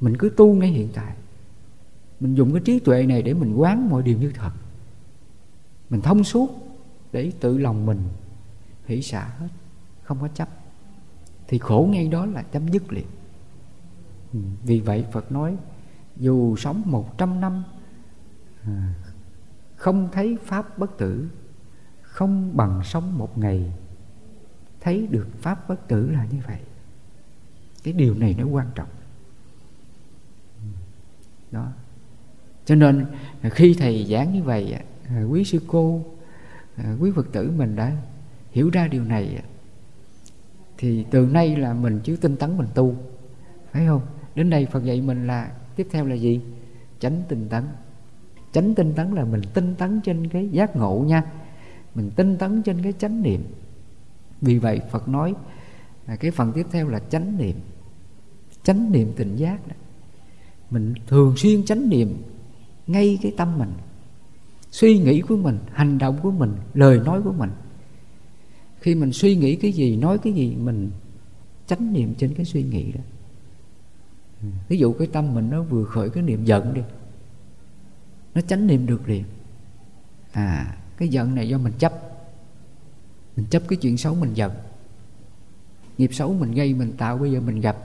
[0.00, 1.16] Mình cứ tu ngay hiện tại.
[2.20, 4.50] Mình dùng cái trí tuệ này để mình quán mọi điều như thật.
[5.90, 6.50] Mình thông suốt
[7.12, 8.00] để tự lòng mình
[8.86, 9.48] hỷ xả hết,
[10.02, 10.48] không có chấp.
[11.48, 13.06] Thì khổ ngay đó là chấm dứt liền.
[14.32, 15.56] Ừ, vì vậy phật nói,
[16.16, 17.64] dù sống một trăm năm
[18.62, 18.94] à,
[19.76, 21.28] không thấy pháp bất tử,
[22.02, 23.72] không bằng sống một ngày,
[24.80, 26.60] thấy được pháp bất tử là như vậy
[27.86, 28.88] cái điều này nó quan trọng.
[31.50, 31.68] Đó.
[32.64, 33.06] Cho nên
[33.40, 36.04] à, khi thầy giảng như vậy à, à, quý sư cô
[37.00, 37.92] quý phật tử mình đã
[38.52, 39.42] hiểu ra điều này
[40.78, 42.94] thì từ nay là mình chứ tinh tấn mình tu,
[43.72, 44.00] phải không?
[44.34, 46.40] Đến đây phật dạy mình là, tiếp theo là gì?
[47.00, 47.64] Tránh tinh tấn.
[48.52, 51.24] Chánh tinh tấn là mình tinh tấn trên cái giác ngộ nha.
[51.94, 53.44] Mình tinh tấn trên cái chánh niệm.
[54.40, 55.34] Vì vậy phật nói
[56.20, 57.56] cái phần tiếp theo là chánh niệm
[58.66, 59.74] chánh niệm tỉnh giác đó.
[60.70, 62.22] Mình thường xuyên chánh niệm
[62.86, 63.72] ngay cái tâm mình,
[64.70, 67.50] suy nghĩ của mình, hành động của mình, lời nói của mình.
[68.80, 70.90] Khi mình suy nghĩ cái gì, nói cái gì, mình
[71.66, 73.00] chánh niệm trên cái suy nghĩ đó.
[74.68, 76.82] Ví dụ cái tâm mình nó vừa khởi cái niệm giận đi,
[78.34, 79.24] nó chánh niệm được liền.
[80.32, 81.92] À cái giận này do mình chấp.
[83.36, 84.52] Mình chấp cái chuyện xấu mình giận.
[85.98, 87.76] Nghiệp xấu mình gây, mình tạo, bây giờ mình gặp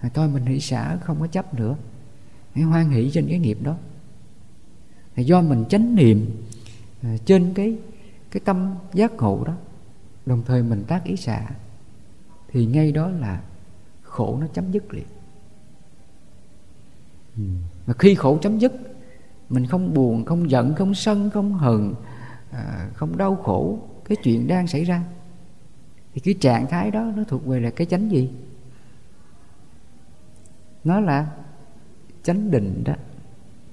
[0.00, 1.76] à, thôi mình hỷ xả không có chấp nữa.
[2.54, 3.76] Hãy hoan hỷ trên cái nghiệp đó.
[5.14, 6.30] À, do mình chánh niệm
[7.02, 7.76] à, trên cái
[8.30, 9.54] cái tâm giác ngộ đó
[10.26, 11.50] đồng thời mình tác ý xả
[12.48, 13.42] thì ngay đó là
[14.02, 15.06] khổ nó chấm dứt liền.
[17.36, 17.42] Ừ.
[17.86, 18.72] Mà khi khổ chấm dứt
[19.48, 21.94] mình không buồn không giận không sân không hờn
[22.50, 25.04] à, không đau khổ cái chuyện đang xảy ra
[26.14, 28.30] thì cái trạng thái đó nó thuộc về là cái chánh gì?
[30.86, 31.30] Nó là
[32.22, 32.94] chánh định đó.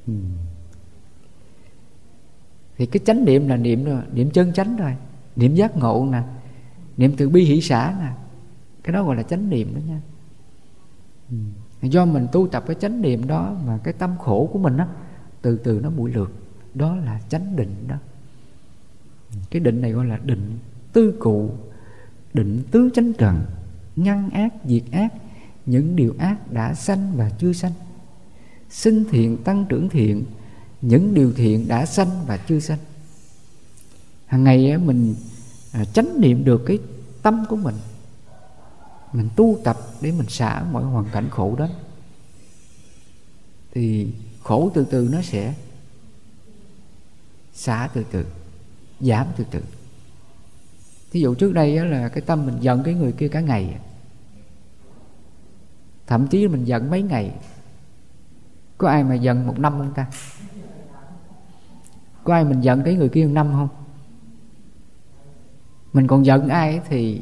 [0.08, 0.14] Ừ.
[2.78, 4.96] thì cái chánh niệm là niệm rồi niệm chân chánh rồi
[5.36, 6.22] niệm giác ngộ nè,
[6.98, 8.12] niệm từ bi hỷ xã nè.
[8.84, 10.02] Cái đó gọi là chánh niệm đó nha.
[11.30, 11.38] Ừ.
[11.82, 14.88] do mình tu tập cái chánh niệm đó mà cái tâm khổ của mình á,
[15.42, 16.34] từ từ nó mũi lượt
[16.74, 17.96] đó là chánh định đó.
[19.50, 20.58] Cái định này gọi là định
[20.94, 21.50] tư cụ,
[22.34, 23.46] định tứ chánh trần,
[23.96, 25.14] ngăn ác, diệt ác
[25.66, 27.72] những điều ác đã sanh và chưa sanh.
[28.70, 30.26] Sinh thiện, tăng trưởng thiện.
[30.82, 32.80] Những điều thiện đã sanh và chưa sanh.
[34.26, 35.16] Hàng ngày mình
[35.72, 36.80] à, chánh niệm được cái
[37.22, 37.76] tâm của mình.
[39.14, 41.68] Mình tu tập để mình xả mọi hoàn cảnh khổ đó.
[43.72, 44.08] Thì
[44.44, 45.54] khổ từ từ nó sẽ
[47.54, 48.26] xả từ từ,
[49.00, 49.60] giảm từ từ.
[51.12, 53.78] Thí dụ trước đây là cái tâm mình giận cái người kia cả ngày
[56.14, 57.32] thậm chí mình giận mấy ngày
[58.78, 60.08] có ai mà giận một năm không ta
[62.24, 63.68] có ai mình giận cái người kia một năm không
[65.94, 67.22] mình còn giận ai thì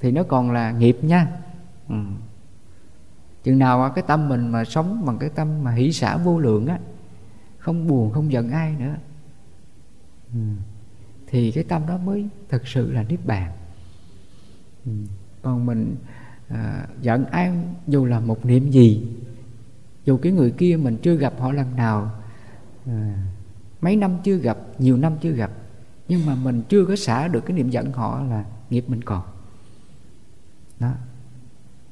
[0.00, 1.28] thì nó còn là nghiệp nha
[1.88, 1.96] ừ.
[3.42, 6.66] chừng nào cái tâm mình mà sống bằng cái tâm mà hỷ xả vô lượng
[6.66, 6.78] á,
[7.58, 8.94] không buồn, không giận ai nữa
[10.32, 10.40] ừ.
[11.26, 13.52] thì cái tâm đó mới thực sự là niết bàn
[14.84, 14.92] ừ
[15.44, 15.96] còn mình
[16.48, 17.52] à, giận ai
[17.86, 19.06] dù là một niệm gì
[20.04, 22.10] dù cái người kia mình chưa gặp họ lần nào
[22.86, 23.16] à,
[23.80, 25.50] mấy năm chưa gặp nhiều năm chưa gặp
[26.08, 29.22] nhưng mà mình chưa có xả được cái niệm giận họ là nghiệp mình còn.
[30.80, 30.92] Đó.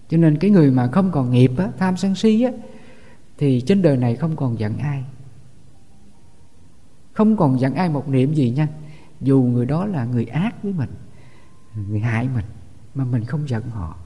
[0.08, 2.52] Cho nên cái người mà không còn nghiệp á, tham sân si á
[3.38, 5.04] thì trên đời này không còn giận ai.
[7.12, 8.68] Không còn giận ai một niệm gì nha.
[9.20, 10.90] Dù người đó là người ác với mình
[11.88, 12.44] người hại mình
[12.94, 13.96] mà mình không giận họ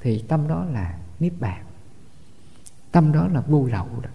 [0.00, 1.64] thì tâm đó là niết bàn.
[2.92, 4.10] Tâm đó là vô lậu đó.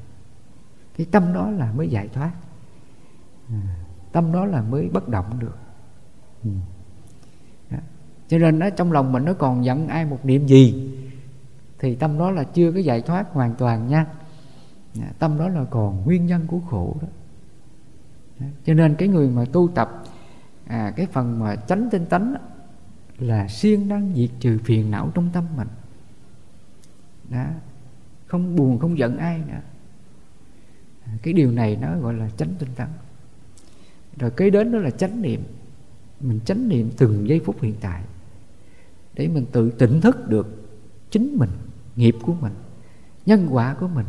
[0.97, 2.31] Cái tâm đó là mới giải thoát.
[3.49, 3.75] À,
[4.11, 5.57] tâm đó là mới bất động được.
[6.43, 6.49] Ừ.
[7.71, 7.77] Đó.
[8.27, 10.93] cho nên nó trong lòng mình nó còn giận ai một niệm gì
[11.79, 14.05] thì tâm đó là chưa có giải thoát hoàn toàn nha.
[15.19, 17.07] Tâm đó là còn nguyên nhân của khổ đó.
[18.65, 20.03] Cho nên cái người mà tu tập
[20.67, 22.35] à, cái phần mà tránh tinh tánh
[23.19, 25.67] là siêng năng diệt trừ phiền não trong tâm mình.
[27.29, 27.45] Đó,
[28.25, 29.61] không buồn, không giận ai nữa.
[31.23, 32.87] Cái điều này nó gọi là chánh tinh tấn.
[34.19, 35.43] Rồi kế đến đó là chánh niệm.
[36.19, 38.03] Mình chánh niệm từng giây phút hiện tại
[39.13, 40.69] để mình tự tỉnh thức được
[41.11, 41.49] chính mình,
[41.95, 42.53] nghiệp của mình,
[43.25, 44.05] nhân quả của mình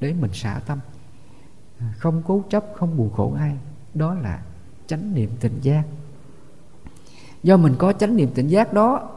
[0.00, 0.78] để mình xả tâm.
[1.98, 3.56] Không cố chấp, không buồn khổ ai.
[3.94, 4.42] Đó là
[4.86, 5.84] chánh niệm tỉnh giác
[7.42, 9.10] do mình có chánh niệm tỉnh giác đó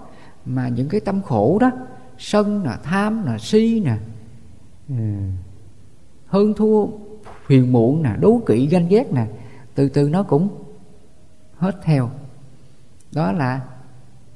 [0.45, 1.71] mà những cái tâm khổ đó
[2.17, 3.97] sân là tham là si nè
[4.89, 4.95] ừ,
[6.27, 6.87] hơn thua
[7.45, 9.27] phiền muộn nè đố kỵ ganh ghét nè
[9.75, 10.49] từ từ nó cũng
[11.57, 12.09] hết theo.
[13.11, 13.61] Đó là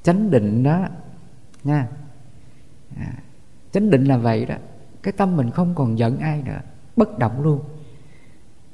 [0.04, 0.88] chánh định đó
[1.64, 1.88] nha.
[2.98, 3.14] À,
[3.72, 4.56] chánh định là vậy đó.
[5.04, 6.60] Cái tâm mình không còn giận ai nữa
[6.96, 7.62] bất động luôn.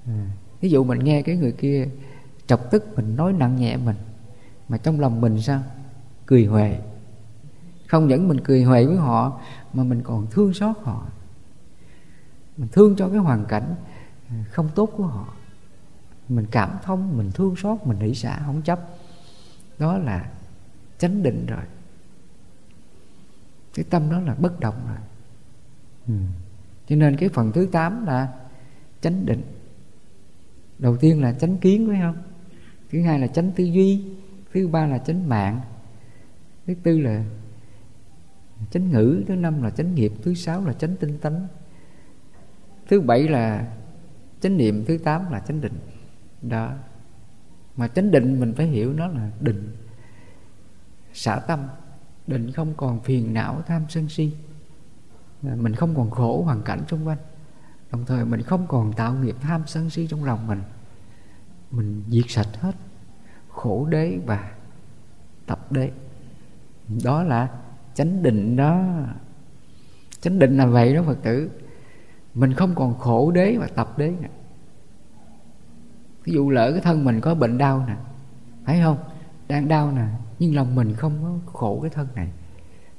[0.06, 0.28] À,
[0.62, 1.88] ví dụ mình nghe cái người kia
[2.48, 3.96] chọc tức mình nói nặng nhẹ mình
[4.70, 5.64] mà trong lòng mình sao?
[6.26, 6.80] Cười huệ.
[7.88, 9.40] Không những mình cười huệ với họ,
[9.74, 11.08] mà mình còn thương xót họ.
[12.58, 13.76] Mình thương cho cái hoàn cảnh
[14.52, 15.34] không tốt của họ.
[16.30, 18.80] Mình cảm thông, mình thương xót, mình hỷ xả, không chấp.
[19.80, 20.32] Đó là
[20.98, 21.64] chánh định rồi.
[23.74, 24.98] Cái tâm đó là bất động rồi.
[26.08, 26.14] Ừ.
[26.88, 28.34] cho nên cái phần thứ tám là
[29.02, 29.42] chánh định.
[30.80, 32.24] Đầu tiên là chánh kiến, phải không?
[32.92, 34.16] Thứ hai là chánh tư duy
[34.54, 35.62] thứ ba là chánh mạng.
[36.68, 37.24] Thứ tư là
[38.72, 39.24] chánh ngữ.
[39.28, 40.14] Thứ năm là chánh nghiệp.
[40.24, 41.48] Thứ sáu là chánh tinh tấn.
[42.88, 43.74] Thứ bảy là
[44.42, 44.86] chánh niệm.
[44.88, 45.80] Thứ tám là chánh định.
[46.42, 46.74] Đó.
[47.76, 49.76] Mà chánh định mình phải hiểu nó là định.
[51.14, 51.68] Xả tâm.
[52.28, 54.34] Định không còn phiền não tham sân si.
[55.42, 57.18] Mình không còn khổ hoàn cảnh xung quanh.
[57.92, 60.62] Đồng thời mình không còn tạo nghiệp tham sân si trong lòng mình.
[61.72, 62.76] Mình diệt sạch hết
[63.64, 64.52] khổ đế và
[65.46, 65.92] tập đế.
[67.04, 67.50] Đó là
[67.94, 68.84] chánh định đó.
[70.22, 71.50] Chánh định là vậy đó phật tử.
[72.34, 74.28] Mình không còn khổ đế và tập đế nữa.
[76.24, 77.96] Ví dụ lỡ cái thân mình có bệnh đau nè,
[78.66, 78.98] phải không?
[79.48, 80.06] Đang đau nè,
[80.40, 82.32] nhưng lòng mình không có khổ cái thân này.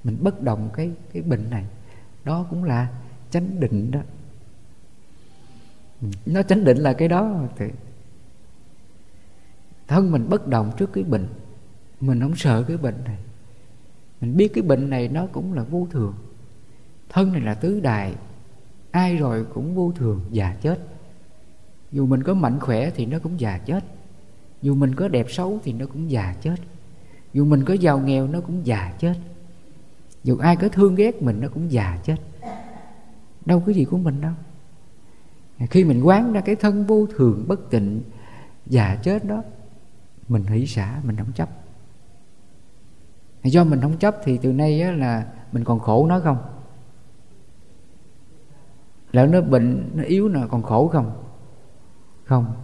[0.04, 1.64] Mình bất động cái cái bệnh này.
[2.24, 2.88] Đó cũng là
[3.30, 4.00] chánh định đó.
[6.00, 7.66] Ừ, nó chánh định là cái đó thì
[9.88, 11.26] thân mình bất động trước cái bệnh.
[12.00, 13.18] Mình không sợ cái bệnh này.
[14.20, 16.14] Mình biết cái bệnh này nó cũng là vô thường.
[17.08, 18.14] Thân này là tứ đại.
[18.90, 20.80] Ai rồi cũng vô thường, già chết.
[21.92, 23.84] Dù mình có mạnh khỏe thì nó cũng già chết.
[24.62, 26.56] Dù mình có đẹp xấu thì nó cũng già chết.
[27.32, 29.14] Dù mình có giàu nghèo, nó cũng già chết.
[30.24, 32.16] Dù ai có thương ghét mình, nó cũng già chết.
[33.46, 34.32] Đâu có gì của mình đâu.
[35.70, 38.02] Khi mình quán ra cái thân vô thường, bất tịnh,
[38.66, 39.42] già chết đó
[40.28, 41.48] mình hỷ xả mình không chấp.
[43.42, 46.36] Do mình không chấp thì từ nay á, là mình còn khổ nó không?
[49.12, 51.24] Lỡ nó bệnh nó yếu là còn khổ không?
[52.24, 52.54] Không.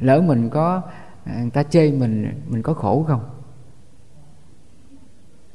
[0.00, 0.82] Lỡ mình có
[1.24, 3.20] à, người ta chê mình mình có khổ không?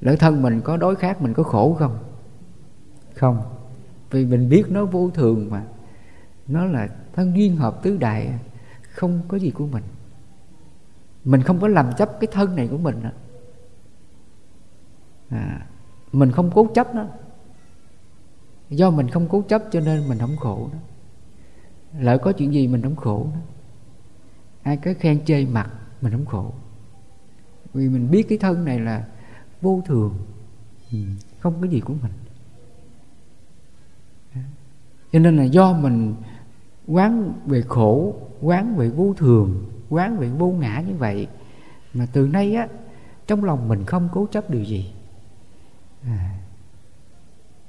[0.01, 1.97] Lỡ thân mình có đối khác mình có khổ không?
[3.15, 3.41] Không.
[4.09, 5.63] Vì mình biết nó vô thường mà.
[6.47, 8.39] Nó là thân duyên hợp tứ đại
[8.81, 9.83] không có gì của mình
[11.25, 13.01] mình không có làm chấp cái thân này của mình
[15.29, 15.67] à,
[16.11, 17.05] mình không cố chấp nó
[18.69, 20.79] do mình không cố chấp cho nên mình không khổ đó.
[21.99, 23.39] Lỡ có chuyện gì mình không khổ đó.
[24.63, 26.53] Ai có khen chê mặt mình không khổ.
[27.73, 29.07] Vì mình biết cái thân này là
[29.61, 30.17] vô thường.
[30.91, 30.97] Ừ,
[31.39, 32.11] không có gì của mình.
[35.11, 36.15] Cho nên là do mình
[36.87, 41.27] quán về khổ quán về vô thường quán vị vô ngã như vậy
[41.93, 42.67] mà từ nay á
[43.27, 44.93] trong lòng mình không cố chấp điều gì.
[46.03, 46.35] À,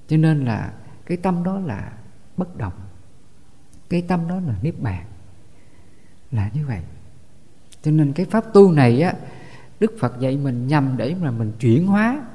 [0.09, 0.73] cho nên là
[1.07, 1.93] cái tâm đó là
[2.37, 2.73] bất động
[3.89, 5.05] cái tâm đó là niết bàn
[6.31, 6.81] là như vậy.
[7.83, 9.14] Cho nên cái pháp tu này á
[9.81, 12.27] đức phật dạy mình nhằm để mà mình chuyển hóa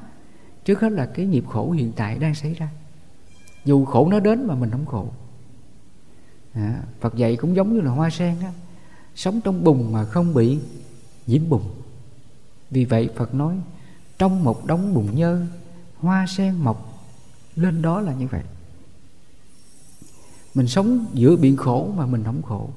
[0.65, 2.69] trước hết là cái nghiệp khổ hiện tại đang xảy ra.
[3.65, 5.09] Dù khổ nó đến mà mình không khổ.
[6.53, 8.51] À, phật dạy cũng giống như là hoa sen á
[9.17, 10.59] sống trong bùn mà không bị
[11.27, 11.61] nhiễm bùn.
[12.71, 13.57] Vì vậy phật nói,
[14.17, 15.45] trong một đống bùn nhơ,
[15.97, 17.03] hoa sen mọc,
[17.55, 18.43] lên đó là như vậy.
[20.55, 22.69] Mình sống giữa biển khổ mà mình không khổ.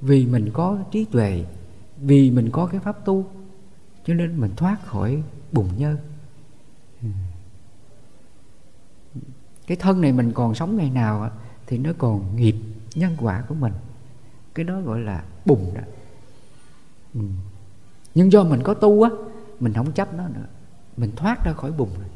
[0.00, 1.44] Vì mình có trí tuệ,
[1.96, 3.26] vì mình có cái pháp tu,
[4.06, 5.96] cho nên mình thoát khỏi bùn nhơ.
[9.66, 11.30] Cái thân này mình còn sống ngày nào
[11.66, 12.56] thì nó còn nghiệp
[12.94, 13.72] nhân quả của mình
[14.54, 15.82] cái đó gọi là bùng đó.
[17.14, 17.20] Ừ.
[18.14, 19.10] nhưng do mình có tu á,
[19.60, 20.46] mình không chấp nó nữa.
[20.96, 22.08] Mình thoát ra khỏi bùng rồi.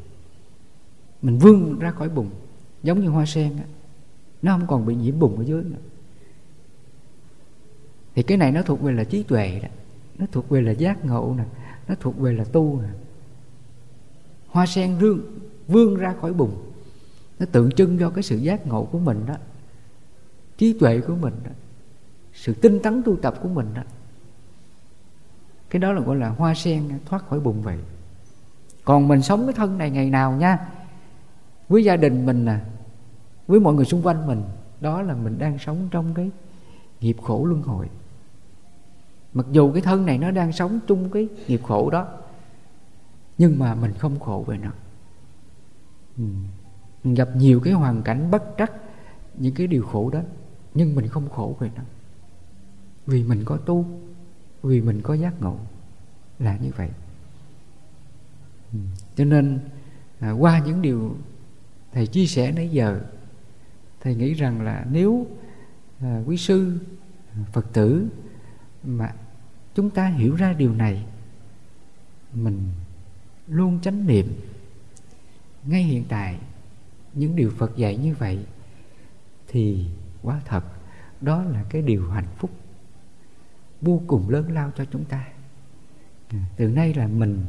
[1.21, 2.29] Mình vươn ra khỏi bùng.
[2.83, 3.63] Giống như hoa sen á.
[4.41, 5.77] Nó không còn bị nhiễm bùng ở dưới nữa.
[8.15, 9.69] Thì cái này nó thuộc về là trí tuệ đó.
[10.17, 11.43] Nó thuộc về là giác ngộ nè.
[11.87, 12.89] Nó thuộc về là tu nè.
[14.47, 15.21] Hoa sen rương,
[15.67, 16.71] vươn ra khỏi bùng.
[17.39, 19.35] Nó tượng trưng cho cái sự giác ngộ của mình đó.
[20.57, 21.51] Trí tuệ của mình đó
[22.37, 23.81] sự tinh tấn tu tập của mình đó.
[25.69, 27.77] Cái đó là gọi là hoa sen thoát khỏi bùn vậy
[28.87, 30.67] còn mình sống cái thân này ngày nào nha,
[31.69, 32.59] với gia đình mình nè,
[33.47, 34.43] với mọi người xung quanh mình,
[34.81, 36.31] đó là mình đang sống trong cái
[37.01, 37.89] nghiệp khổ luân hồi.
[39.33, 42.07] Mặc dù cái thân này nó đang sống chung cái nghiệp khổ đó,
[43.37, 44.71] nhưng mà mình không khổ về nó.
[46.17, 46.23] Ừ.
[47.03, 48.71] mình gặp nhiều cái hoàn cảnh bất trắc,
[49.33, 50.19] những cái điều khổ đó,
[50.73, 51.83] nhưng mình không khổ về nó
[53.07, 53.85] vì mình có tu
[54.63, 55.57] vì mình có giác ngộ
[56.39, 56.89] là như vậy.
[58.73, 58.79] Ừ.
[59.15, 59.59] cho nên
[60.19, 61.15] à, qua những điều
[61.93, 63.01] thầy chia sẻ nãy giờ
[64.01, 65.27] thầy nghĩ rằng là nếu
[65.99, 66.77] à, quý sư
[67.33, 68.07] à, phật tử
[68.83, 69.13] mà
[69.75, 71.05] chúng ta hiểu ra điều này
[72.33, 72.69] mình
[73.47, 74.33] luôn chánh niệm.
[75.63, 76.39] Ngay hiện tại
[77.13, 78.45] những điều phật dạy như vậy
[79.47, 79.85] thì
[80.21, 80.63] quá thật.
[81.21, 82.51] Đó là cái điều hạnh phúc
[83.81, 85.27] vô cùng lớn lao cho chúng ta.
[86.57, 87.45] Từ nay là mình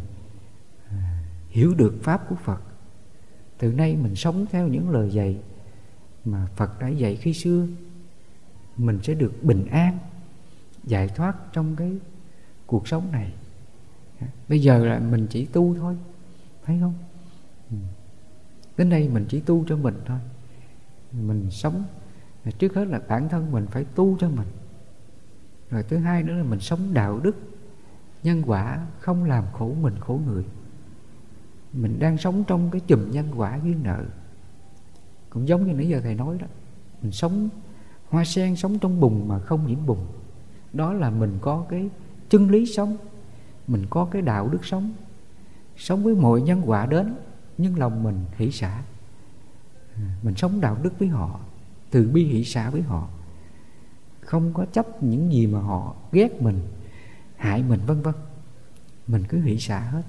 [0.91, 2.61] à, hiểu được pháp của phật.
[3.59, 5.41] Từ nay mình sống theo những lời dạy
[6.25, 7.67] mà phật đã dạy khi xưa,
[8.77, 9.99] mình sẽ được bình an,
[10.85, 11.99] giải thoát trong cái
[12.67, 13.33] cuộc sống này.
[14.49, 15.97] Bây giờ là mình chỉ tu thôi,
[16.65, 16.95] thấy không?
[17.71, 17.77] Ừ.
[18.77, 20.19] Đến đây mình chỉ tu cho mình thôi.
[21.13, 21.85] Mình sống,
[22.59, 24.47] trước hết là bản thân mình phải tu cho mình
[25.71, 27.37] rồi thứ hai nữa là mình sống đạo đức.
[28.23, 30.45] Nhân quả không làm khổ mình, khổ người.
[31.73, 34.05] Mình đang sống trong cái chùm nhân quả duyên nợ.
[35.31, 36.47] Cũng giống như nãy giờ thầy nói đó,
[37.03, 37.49] mình sống,
[38.09, 39.99] hoa sen sống trong bùn mà không nhiễm bùn.
[40.73, 41.89] Đó là mình có cái
[42.29, 42.97] chân lý sống,
[43.67, 44.93] mình có cái đạo đức sống.
[45.77, 47.15] Sống với mọi nhân quả đến,
[47.59, 48.83] nhưng lòng mình hỷ xả.
[50.23, 51.41] Mình sống đạo đức với họ,
[51.91, 53.09] từ bi hỷ xả với họ
[54.29, 56.61] không có chấp những gì mà họ ghét mình
[57.37, 58.15] hại mình vân vân.
[59.07, 60.03] Mình cứ hỷ xả hết.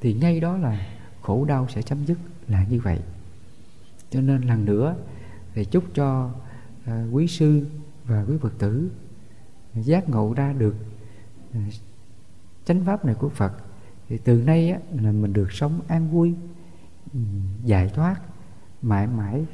[0.00, 0.86] Thì ngay đó là
[1.22, 3.00] khổ đau sẽ chấm dứt là như vậy.
[4.10, 4.96] Cho nên lần nữa
[5.54, 6.30] thì chúc cho
[6.84, 7.66] à, quý sư
[8.04, 8.90] và quý phật tử
[9.74, 10.74] giác ngộ ra được
[11.54, 11.60] à,
[12.64, 13.52] chánh pháp này của phật.
[14.08, 16.34] Thì từ nay á, là mình được sống an vui
[17.64, 18.20] giải thoát
[18.82, 19.44] mãi mãi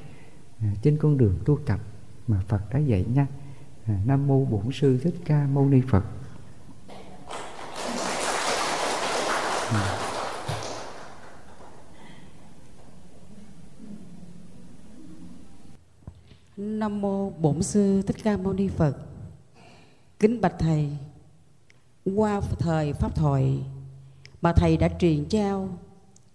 [0.60, 1.80] à, trên con đường tu tập
[2.26, 3.26] mà phật đã dạy nha.
[3.88, 6.04] À, nam mô bổn sư thích ca mâu ni phật
[16.56, 18.96] Nam mô Bổn sư Thích Ca Mâu Ni Phật.
[20.18, 20.96] Kính bạch thầy,
[22.16, 23.62] qua thời pháp thoại
[24.42, 25.68] mà thầy đã truyền trao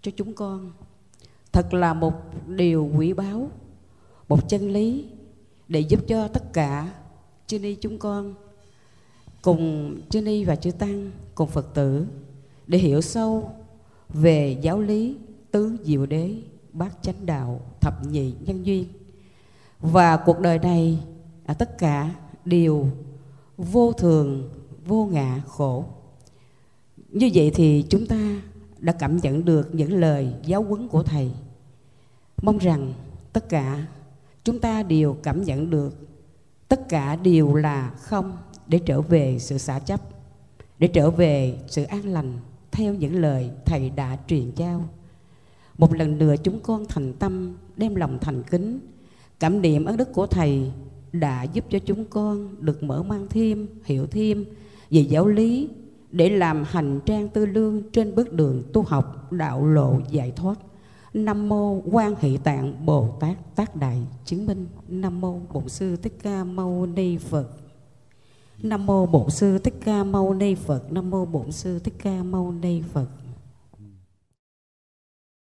[0.02, 0.72] cho chúng con
[1.52, 2.14] thật là một
[2.46, 3.50] điều quý báu,
[4.28, 5.06] một chân lý
[5.68, 6.92] để giúp cho tất cả
[7.46, 8.34] chư ni chúng con
[9.42, 12.06] cùng chư ni và chư tăng cùng Phật tử
[12.66, 13.50] để hiểu sâu
[14.08, 15.16] về giáo lý
[15.50, 16.34] tứ diệu đế
[16.72, 18.84] bát chánh đạo thập nhị nhân duyên.
[19.80, 20.98] Và cuộc đời này
[21.46, 22.14] à, tất cả
[22.44, 22.86] đều
[23.56, 24.50] vô thường
[24.86, 25.84] vô ngã khổ.
[27.08, 28.42] Như vậy thì chúng ta
[28.78, 31.30] đã cảm nhận được những lời giáo huấn của thầy.
[32.42, 32.92] Mong rằng
[33.32, 33.86] tất cả
[34.44, 35.96] chúng ta đều cảm nhận được
[36.74, 40.00] tất cả đều là không để trở về sự xả chấp
[40.78, 42.38] để trở về sự an lành
[42.72, 44.84] theo những lời thầy đã truyền giao
[45.78, 48.80] một lần nữa chúng con thành tâm đem lòng thành kính
[49.40, 50.72] Cảm niệm ơn đức của Thầy
[51.12, 54.44] đã giúp cho chúng con được mở mang thêm, hiểu thêm
[54.90, 55.68] về giáo lý
[56.10, 60.58] để làm hành trang tư lương trên bước đường tu học đạo lộ giải thoát.
[61.14, 64.66] Nam mô Quan Hệ Tạng Bồ Tát Tác Đại chứng minh.
[64.88, 67.48] Nam mô Bổn sư Thích Ca Mâu Ni Phật.
[68.62, 70.92] Nam mô Bổn sư Thích Ca Mâu Ni Phật.
[70.92, 73.06] Nam mô Bổn sư Thích Ca Mâu Ni Phật.